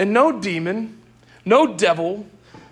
And 0.00 0.12
no 0.12 0.40
demon, 0.40 1.00
no 1.44 1.76
devil, 1.76 2.26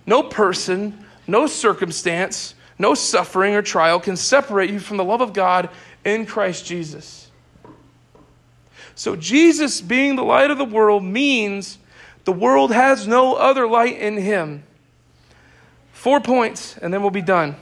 no 0.05 0.24
person, 0.24 1.07
no 1.28 1.46
circumstance, 1.46 2.57
no 2.76 2.94
suffering 2.94 3.55
or 3.55 3.62
trial 3.62 4.00
can 4.00 4.16
separate 4.16 4.68
you 4.68 4.81
from 4.81 4.96
the 4.96 5.05
love 5.05 5.20
of 5.20 5.33
God 5.33 5.70
in 6.05 6.26
Christ 6.26 6.66
Jesus. 6.66 7.31
So, 8.96 9.14
Jesus 9.14 9.81
being 9.81 10.16
the 10.16 10.24
light 10.24 10.50
of 10.50 10.59
the 10.59 10.64
world 10.64 11.05
means 11.05 11.78
the 12.24 12.33
world 12.33 12.72
has 12.72 13.07
no 13.07 13.35
other 13.35 13.68
light 13.68 13.96
in 13.96 14.16
him. 14.16 14.64
Four 15.92 16.20
points, 16.20 16.76
and 16.78 16.92
then 16.92 17.00
we'll 17.00 17.11
be 17.11 17.22
done. 17.22 17.55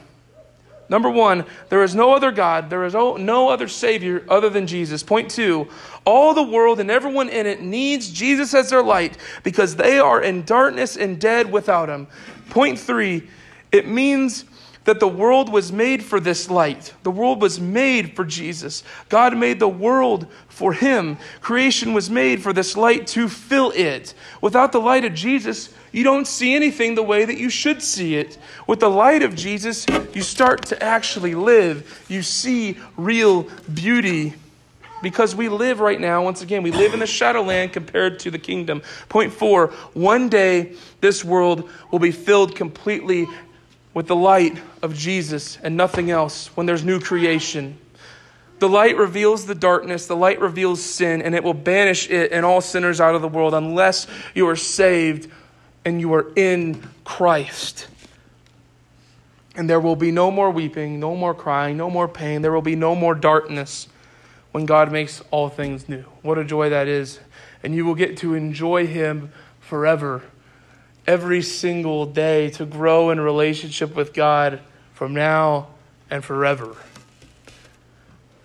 Number 0.90 1.08
one, 1.08 1.44
there 1.68 1.84
is 1.84 1.94
no 1.94 2.14
other 2.14 2.32
God, 2.32 2.68
there 2.68 2.84
is 2.84 2.94
no 2.94 3.48
other 3.48 3.68
Savior 3.68 4.24
other 4.28 4.50
than 4.50 4.66
Jesus. 4.66 5.04
Point 5.04 5.30
two, 5.30 5.68
all 6.04 6.34
the 6.34 6.42
world 6.42 6.80
and 6.80 6.90
everyone 6.90 7.28
in 7.28 7.46
it 7.46 7.62
needs 7.62 8.10
Jesus 8.10 8.52
as 8.54 8.70
their 8.70 8.82
light 8.82 9.16
because 9.44 9.76
they 9.76 10.00
are 10.00 10.20
in 10.20 10.42
darkness 10.42 10.96
and 10.96 11.20
dead 11.20 11.50
without 11.50 11.88
Him. 11.88 12.08
Point 12.50 12.76
three, 12.76 13.28
it 13.70 13.86
means 13.86 14.44
that 14.90 14.98
the 14.98 15.06
world 15.06 15.52
was 15.52 15.70
made 15.70 16.02
for 16.02 16.18
this 16.18 16.50
light. 16.50 16.92
The 17.04 17.12
world 17.12 17.40
was 17.40 17.60
made 17.60 18.16
for 18.16 18.24
Jesus. 18.24 18.82
God 19.08 19.36
made 19.36 19.60
the 19.60 19.68
world 19.68 20.26
for 20.48 20.72
Him. 20.72 21.16
Creation 21.40 21.92
was 21.92 22.10
made 22.10 22.42
for 22.42 22.52
this 22.52 22.76
light 22.76 23.06
to 23.08 23.28
fill 23.28 23.70
it. 23.70 24.14
Without 24.40 24.72
the 24.72 24.80
light 24.80 25.04
of 25.04 25.14
Jesus, 25.14 25.72
you 25.92 26.02
don't 26.02 26.26
see 26.26 26.56
anything 26.56 26.96
the 26.96 27.04
way 27.04 27.24
that 27.24 27.38
you 27.38 27.50
should 27.50 27.82
see 27.82 28.16
it. 28.16 28.36
With 28.66 28.80
the 28.80 28.90
light 28.90 29.22
of 29.22 29.36
Jesus, 29.36 29.86
you 30.12 30.22
start 30.22 30.66
to 30.66 30.82
actually 30.82 31.36
live. 31.36 32.04
You 32.08 32.22
see 32.24 32.76
real 32.96 33.44
beauty. 33.72 34.34
Because 35.04 35.36
we 35.36 35.48
live 35.48 35.78
right 35.78 36.00
now, 36.00 36.24
once 36.24 36.42
again, 36.42 36.64
we 36.64 36.72
live 36.72 36.94
in 36.94 36.98
the 36.98 37.06
shadowland 37.06 37.72
compared 37.72 38.18
to 38.18 38.32
the 38.32 38.40
kingdom. 38.40 38.82
Point 39.08 39.32
four 39.32 39.68
one 39.94 40.28
day 40.28 40.74
this 41.00 41.24
world 41.24 41.70
will 41.92 42.00
be 42.00 42.10
filled 42.10 42.56
completely 42.56 43.28
with 43.94 44.06
the 44.06 44.16
light 44.16 44.58
of 44.82 44.94
Jesus 44.94 45.58
and 45.62 45.76
nothing 45.76 46.10
else 46.10 46.48
when 46.56 46.66
there's 46.66 46.84
new 46.84 47.00
creation. 47.00 47.78
The 48.60 48.68
light 48.68 48.96
reveals 48.96 49.46
the 49.46 49.54
darkness, 49.54 50.06
the 50.06 50.16
light 50.16 50.40
reveals 50.40 50.82
sin, 50.82 51.22
and 51.22 51.34
it 51.34 51.42
will 51.42 51.54
banish 51.54 52.10
it 52.10 52.30
and 52.30 52.44
all 52.44 52.60
sinners 52.60 53.00
out 53.00 53.14
of 53.14 53.22
the 53.22 53.28
world 53.28 53.54
unless 53.54 54.06
you 54.34 54.46
are 54.48 54.56
saved 54.56 55.30
and 55.84 56.00
you 56.00 56.12
are 56.14 56.30
in 56.36 56.82
Christ. 57.04 57.88
And 59.56 59.68
there 59.68 59.80
will 59.80 59.96
be 59.96 60.10
no 60.10 60.30
more 60.30 60.50
weeping, 60.50 61.00
no 61.00 61.16
more 61.16 61.34
crying, 61.34 61.76
no 61.76 61.90
more 61.90 62.06
pain. 62.06 62.42
There 62.42 62.52
will 62.52 62.62
be 62.62 62.76
no 62.76 62.94
more 62.94 63.14
darkness 63.14 63.88
when 64.52 64.66
God 64.66 64.92
makes 64.92 65.22
all 65.30 65.48
things 65.48 65.88
new. 65.88 66.02
What 66.22 66.38
a 66.38 66.44
joy 66.44 66.70
that 66.70 66.86
is. 66.86 67.18
And 67.62 67.74
you 67.74 67.84
will 67.84 67.94
get 67.94 68.18
to 68.18 68.34
enjoy 68.34 68.86
Him 68.86 69.32
forever, 69.58 70.22
every 71.06 71.42
single 71.42 72.06
day, 72.06 72.50
to 72.50 72.64
grow 72.64 73.10
in 73.10 73.20
relationship 73.20 73.94
with 73.94 74.12
God 74.12 74.60
from 74.94 75.14
now 75.14 75.68
and 76.10 76.24
forever. 76.24 76.76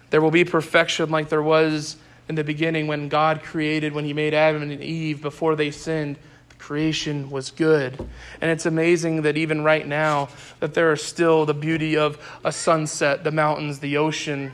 There 0.10 0.22
will 0.22 0.32
be 0.32 0.46
perfection 0.46 1.10
like 1.10 1.30
there 1.30 1.44
was 1.44 1.98
in 2.30 2.36
the 2.36 2.44
beginning 2.44 2.88
when 2.88 3.10
God 3.10 3.44
created, 3.44 3.94
when 3.94 4.06
He 4.06 4.14
made 4.14 4.34
Adam 4.34 4.62
and 4.62 4.82
Eve 4.82 5.22
before 5.22 5.56
they 5.56 5.72
sinned 5.72 6.18
The 6.50 6.56
creation 6.56 7.30
was 7.30 7.52
good. 7.52 7.98
And 8.40 8.52
it's 8.52 8.66
amazing 8.66 9.24
that 9.24 9.38
even 9.38 9.64
right 9.64 9.86
now 9.86 10.30
that 10.60 10.74
there 10.74 10.94
is 10.94 11.02
still 11.02 11.46
the 11.46 11.54
beauty 11.54 11.98
of 11.98 12.18
a 12.44 12.52
sunset, 12.52 13.24
the 13.24 13.32
mountains, 13.32 13.80
the 13.80 13.98
ocean. 13.98 14.54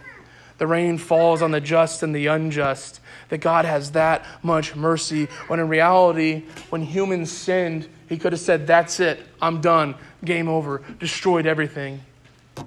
The 0.57 0.67
rain 0.67 0.97
falls 0.97 1.41
on 1.41 1.51
the 1.51 1.61
just 1.61 2.03
and 2.03 2.15
the 2.15 2.27
unjust. 2.27 3.00
That 3.31 3.39
God 3.39 3.65
has 3.65 3.91
that 3.91 4.23
much 4.43 4.75
mercy 4.75 5.25
when 5.47 5.59
in 5.59 5.67
reality 5.67 6.43
when 6.69 6.83
humans 6.83 7.31
sinned, 7.31 7.87
he 8.07 8.17
could 8.17 8.33
have 8.33 8.41
said 8.41 8.67
that's 8.67 8.99
it. 8.99 9.19
I'm 9.41 9.61
done. 9.61 9.95
Game 10.23 10.47
over. 10.47 10.83
Destroyed 10.99 11.45
everything. 11.45 12.01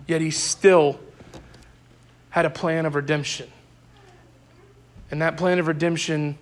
Yet 0.08 0.20
he 0.20 0.30
still 0.30 0.98
had 2.30 2.46
a 2.46 2.50
plan 2.50 2.86
of 2.86 2.94
redemption. 2.94 3.52
And 5.10 5.20
that 5.22 5.36
plan 5.36 5.58
of 5.58 5.68
redemption 5.68 6.38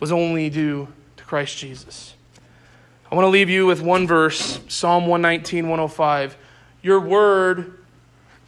was 0.00 0.10
only 0.10 0.48
due 0.48 0.88
to 1.16 1.24
Christ 1.24 1.58
Jesus. 1.58 2.14
I 3.12 3.14
want 3.14 3.26
to 3.26 3.30
leave 3.30 3.50
you 3.50 3.66
with 3.66 3.82
one 3.82 4.06
verse 4.06 4.60
Psalm 4.68 5.06
119, 5.06 5.64
105. 5.68 6.36
Your 6.82 7.00
word 7.00 7.78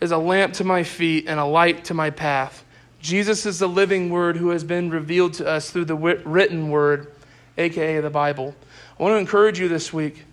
is 0.01 0.13
a 0.13 0.19
lamp 0.19 0.55
to 0.55 0.65
my 0.65 0.83
feet 0.83 1.27
and 1.29 1.39
a 1.39 1.45
light 1.45 1.85
to 1.85 1.95
my 1.95 2.11
path. 2.11 2.62
Jesus 3.03 3.47
is 3.47 3.59
the 3.59 3.69
living 3.69 4.11
word 4.11 4.37
who 4.37 4.51
has 4.51 4.63
been 4.63 4.89
revealed 4.89 5.35
to 5.35 5.47
us 5.47 5.71
through 5.71 5.87
the 5.87 5.97
written 5.97 6.71
word, 6.71 7.13
aka 7.59 8.01
the 8.01 8.09
Bible. 8.09 8.55
I 8.99 9.03
want 9.03 9.15
to 9.15 9.19
encourage 9.19 9.59
you 9.59 9.67
this 9.67 9.93
week 9.93 10.25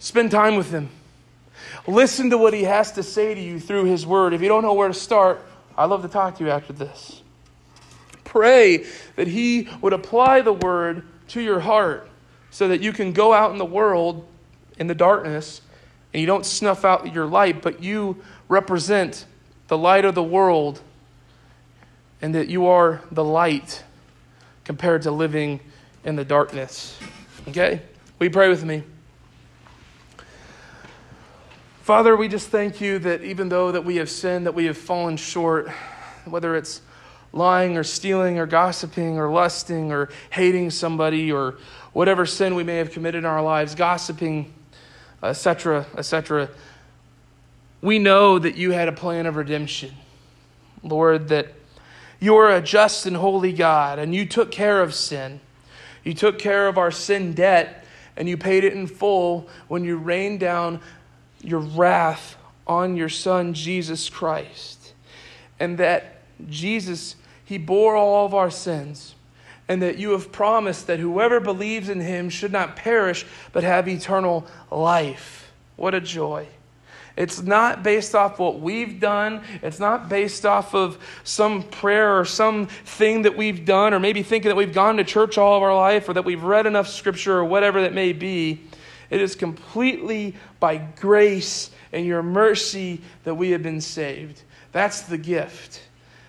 spend 0.00 0.32
time 0.32 0.56
with 0.56 0.72
him. 0.72 0.90
Listen 1.86 2.30
to 2.30 2.38
what 2.38 2.52
he 2.52 2.64
has 2.64 2.92
to 2.92 3.04
say 3.04 3.32
to 3.32 3.40
you 3.40 3.60
through 3.60 3.84
his 3.84 4.04
word. 4.04 4.34
If 4.34 4.42
you 4.42 4.48
don't 4.48 4.62
know 4.62 4.74
where 4.74 4.88
to 4.88 4.94
start, 4.94 5.40
I'd 5.76 5.84
love 5.84 6.02
to 6.02 6.08
talk 6.08 6.38
to 6.38 6.44
you 6.44 6.50
after 6.50 6.72
this. 6.72 7.22
Pray 8.24 8.84
that 9.14 9.28
he 9.28 9.68
would 9.80 9.92
apply 9.92 10.40
the 10.40 10.52
word 10.52 11.04
to 11.28 11.40
your 11.40 11.60
heart 11.60 12.08
so 12.50 12.68
that 12.68 12.80
you 12.80 12.92
can 12.92 13.12
go 13.12 13.32
out 13.32 13.52
in 13.52 13.58
the 13.58 13.64
world 13.64 14.26
in 14.78 14.88
the 14.88 14.94
darkness 14.96 15.62
and 16.12 16.20
you 16.20 16.26
don't 16.26 16.44
snuff 16.44 16.84
out 16.84 17.14
your 17.14 17.26
light, 17.26 17.62
but 17.62 17.82
you 17.82 18.16
represent 18.48 19.26
the 19.68 19.78
light 19.78 20.04
of 20.04 20.16
the 20.16 20.22
world 20.22 20.80
and 22.20 22.34
that 22.34 22.48
you 22.48 22.66
are 22.66 23.00
the 23.10 23.24
light 23.24 23.84
compared 24.64 25.02
to 25.02 25.10
living 25.10 25.60
in 26.04 26.16
the 26.16 26.24
darkness. 26.24 26.98
Okay? 27.48 27.82
You 28.20 28.30
pray 28.30 28.48
with 28.48 28.64
me? 28.64 28.82
Father, 31.82 32.16
we 32.16 32.28
just 32.28 32.48
thank 32.48 32.80
you 32.80 32.98
that 32.98 33.22
even 33.22 33.48
though 33.48 33.72
that 33.72 33.84
we 33.84 33.96
have 33.96 34.10
sinned, 34.10 34.44
that 34.46 34.54
we 34.54 34.66
have 34.66 34.76
fallen 34.76 35.16
short, 35.16 35.70
whether 36.26 36.54
it's 36.54 36.82
lying 37.32 37.76
or 37.76 37.84
stealing 37.84 38.38
or 38.38 38.46
gossiping 38.46 39.18
or 39.18 39.30
lusting 39.30 39.92
or 39.92 40.10
hating 40.30 40.70
somebody 40.70 41.32
or 41.32 41.56
whatever 41.92 42.26
sin 42.26 42.54
we 42.54 42.64
may 42.64 42.76
have 42.76 42.90
committed 42.90 43.20
in 43.20 43.24
our 43.24 43.42
lives, 43.42 43.74
gossiping, 43.74 44.52
etc., 45.22 45.86
etc., 45.96 46.50
we 47.80 47.98
know 47.98 48.38
that 48.38 48.56
you 48.56 48.72
had 48.72 48.88
a 48.88 48.92
plan 48.92 49.26
of 49.26 49.36
redemption. 49.36 49.94
Lord, 50.82 51.28
that 51.28 51.54
you 52.20 52.36
are 52.36 52.50
a 52.50 52.60
just 52.60 53.06
and 53.06 53.16
holy 53.16 53.52
God, 53.52 53.98
and 53.98 54.14
you 54.14 54.26
took 54.26 54.50
care 54.50 54.82
of 54.82 54.94
sin. 54.94 55.40
You 56.02 56.14
took 56.14 56.38
care 56.38 56.68
of 56.68 56.78
our 56.78 56.90
sin 56.90 57.32
debt, 57.32 57.84
and 58.16 58.28
you 58.28 58.36
paid 58.36 58.64
it 58.64 58.72
in 58.72 58.86
full 58.86 59.48
when 59.68 59.84
you 59.84 59.96
rained 59.96 60.40
down 60.40 60.80
your 61.42 61.60
wrath 61.60 62.36
on 62.66 62.96
your 62.96 63.08
Son, 63.08 63.54
Jesus 63.54 64.08
Christ. 64.08 64.94
And 65.60 65.78
that 65.78 66.16
Jesus, 66.48 67.16
He 67.44 67.58
bore 67.58 67.96
all 67.96 68.26
of 68.26 68.34
our 68.34 68.50
sins, 68.50 69.14
and 69.68 69.82
that 69.82 69.98
you 69.98 70.10
have 70.12 70.32
promised 70.32 70.86
that 70.86 70.98
whoever 70.98 71.40
believes 71.40 71.88
in 71.88 72.00
Him 72.00 72.30
should 72.30 72.52
not 72.52 72.74
perish, 72.74 73.24
but 73.52 73.62
have 73.62 73.86
eternal 73.86 74.46
life. 74.70 75.52
What 75.76 75.94
a 75.94 76.00
joy. 76.00 76.48
It's 77.18 77.42
not 77.42 77.82
based 77.82 78.14
off 78.14 78.38
what 78.38 78.60
we've 78.60 79.00
done. 79.00 79.42
It's 79.60 79.80
not 79.80 80.08
based 80.08 80.46
off 80.46 80.72
of 80.72 80.96
some 81.24 81.64
prayer 81.64 82.16
or 82.16 82.24
some 82.24 82.68
thing 82.68 83.22
that 83.22 83.36
we've 83.36 83.64
done, 83.64 83.92
or 83.92 83.98
maybe 83.98 84.22
thinking 84.22 84.50
that 84.50 84.54
we've 84.54 84.72
gone 84.72 84.98
to 84.98 85.04
church 85.04 85.36
all 85.36 85.56
of 85.56 85.64
our 85.64 85.74
life 85.74 86.08
or 86.08 86.12
that 86.12 86.24
we've 86.24 86.44
read 86.44 86.64
enough 86.64 86.86
scripture 86.86 87.36
or 87.36 87.44
whatever 87.44 87.80
that 87.80 87.92
may 87.92 88.12
be. 88.12 88.60
It 89.10 89.20
is 89.20 89.34
completely 89.34 90.36
by 90.60 90.76
grace 90.76 91.72
and 91.92 92.06
your 92.06 92.22
mercy 92.22 93.00
that 93.24 93.34
we 93.34 93.50
have 93.50 93.64
been 93.64 93.80
saved. 93.80 94.40
That's 94.70 95.02
the 95.02 95.18
gift. 95.18 95.82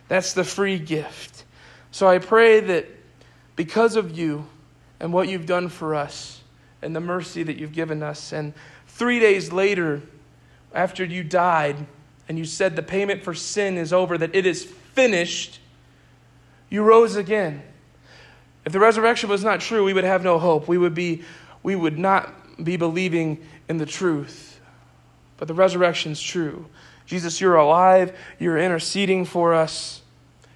That's 0.08 0.34
the 0.34 0.44
free 0.44 0.80
gift. 0.80 1.46
So 1.92 2.08
I 2.08 2.18
pray 2.18 2.62
that 2.62 2.88
because 3.56 3.96
of 3.96 4.18
you 4.18 4.48
and 5.00 5.14
what 5.14 5.28
you've 5.28 5.46
done 5.46 5.70
for 5.70 5.94
us 5.94 6.42
and 6.82 6.96
the 6.96 7.00
mercy 7.00 7.44
that 7.44 7.58
you've 7.58 7.74
given 7.74 8.02
us, 8.02 8.34
and 8.34 8.56
three 8.88 9.20
days 9.20 9.52
later, 9.52 10.02
after 10.74 11.04
you 11.04 11.24
died 11.24 11.86
and 12.28 12.38
you 12.38 12.46
said 12.46 12.76
the 12.76 12.84
payment 12.84 13.24
for 13.24 13.34
sin 13.34 13.78
is 13.78 13.92
over, 13.92 14.18
that 14.18 14.36
it 14.36 14.46
is 14.46 14.64
finished, 14.64 15.60
you 16.70 16.84
rose 16.84 17.16
again. 17.16 17.64
If 18.66 18.74
the 18.74 18.80
resurrection 18.80 19.30
was 19.30 19.44
not 19.44 19.62
true, 19.62 19.84
we 19.84 19.94
would 19.94 20.04
have 20.04 20.24
no 20.24 20.38
hope. 20.38 20.68
We 20.68 20.78
would, 20.78 20.94
be, 20.94 21.24
we 21.64 21.76
would 21.76 21.98
not 21.98 22.64
be 22.64 22.78
believing 22.78 23.44
in 23.68 23.78
the 23.78 23.86
truth. 23.86 24.60
But 25.38 25.48
the 25.48 25.54
resurrection 25.54 26.12
is 26.12 26.22
true. 26.22 26.66
Jesus, 27.06 27.42
you're 27.42 27.56
alive, 27.56 28.16
you're 28.38 28.60
interceding 28.60 29.26
for 29.26 29.56
us, 29.56 30.04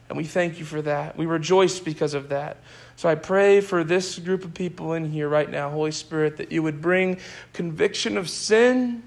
and 0.07 0.17
we 0.17 0.25
thank 0.25 0.59
you 0.59 0.65
for 0.65 0.83
that. 0.83 1.17
We 1.17 1.25
rejoice 1.25 1.79
because 1.79 2.13
of 2.13 2.29
that. 2.29 2.57
So 2.95 3.09
I 3.09 3.15
pray 3.15 3.59
for 3.59 3.83
this 3.83 4.19
group 4.19 4.45
of 4.45 4.53
people 4.53 4.93
in 4.93 5.09
here 5.09 5.27
right 5.27 5.49
now, 5.49 5.71
Holy 5.71 5.91
Spirit, 5.91 6.37
that 6.37 6.51
you 6.51 6.61
would 6.61 6.79
bring 6.79 7.17
conviction 7.53 8.17
of 8.17 8.29
sin, 8.29 9.01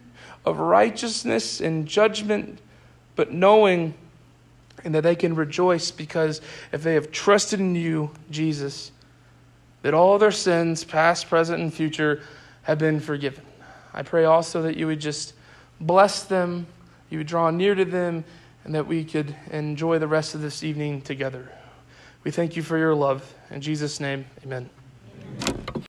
of 0.47 0.59
righteousness, 0.59 1.61
and 1.61 1.87
judgment, 1.87 2.61
but 3.15 3.33
knowing 3.33 3.93
and 4.85 4.95
that 4.95 5.03
they 5.03 5.17
can 5.17 5.35
rejoice 5.35 5.91
because 5.91 6.41
if 6.73 6.83
they 6.83 6.95
have 6.95 7.11
trusted 7.11 7.61
in 7.61 7.75
you, 7.75 8.11
Jesus, 8.31 8.93
that 9.83 9.93
all 9.93 10.19
their 10.19 10.31
sins, 10.31 10.85
past, 10.85 11.29
present, 11.29 11.61
and 11.61 11.75
future, 11.75 12.23
have 12.63 12.79
been 12.79 13.01
forgiven. 13.01 13.45
I 13.93 14.03
pray 14.03 14.25
also 14.25 14.63
that 14.63 14.77
you 14.77 14.87
would 14.87 15.01
just 15.01 15.35
bless 15.81 16.23
them 16.23 16.67
you 17.11 17.19
would 17.19 17.27
draw 17.27 17.51
near 17.51 17.75
to 17.75 17.85
them, 17.85 18.25
and 18.65 18.75
that 18.75 18.87
we 18.87 19.05
could 19.05 19.35
enjoy 19.51 19.99
the 19.99 20.09
rest 20.09 20.35
of 20.35 20.41
this 20.41 20.65
evening 20.65 21.03
together. 21.03 21.51
We 22.25 22.31
thank 22.31 22.57
you 22.57 22.63
for 22.63 22.77
your 22.77 22.95
love. 22.95 23.35
In 23.51 23.61
Jesus' 23.61 24.01
name, 24.01 24.27
amen. 24.45 24.69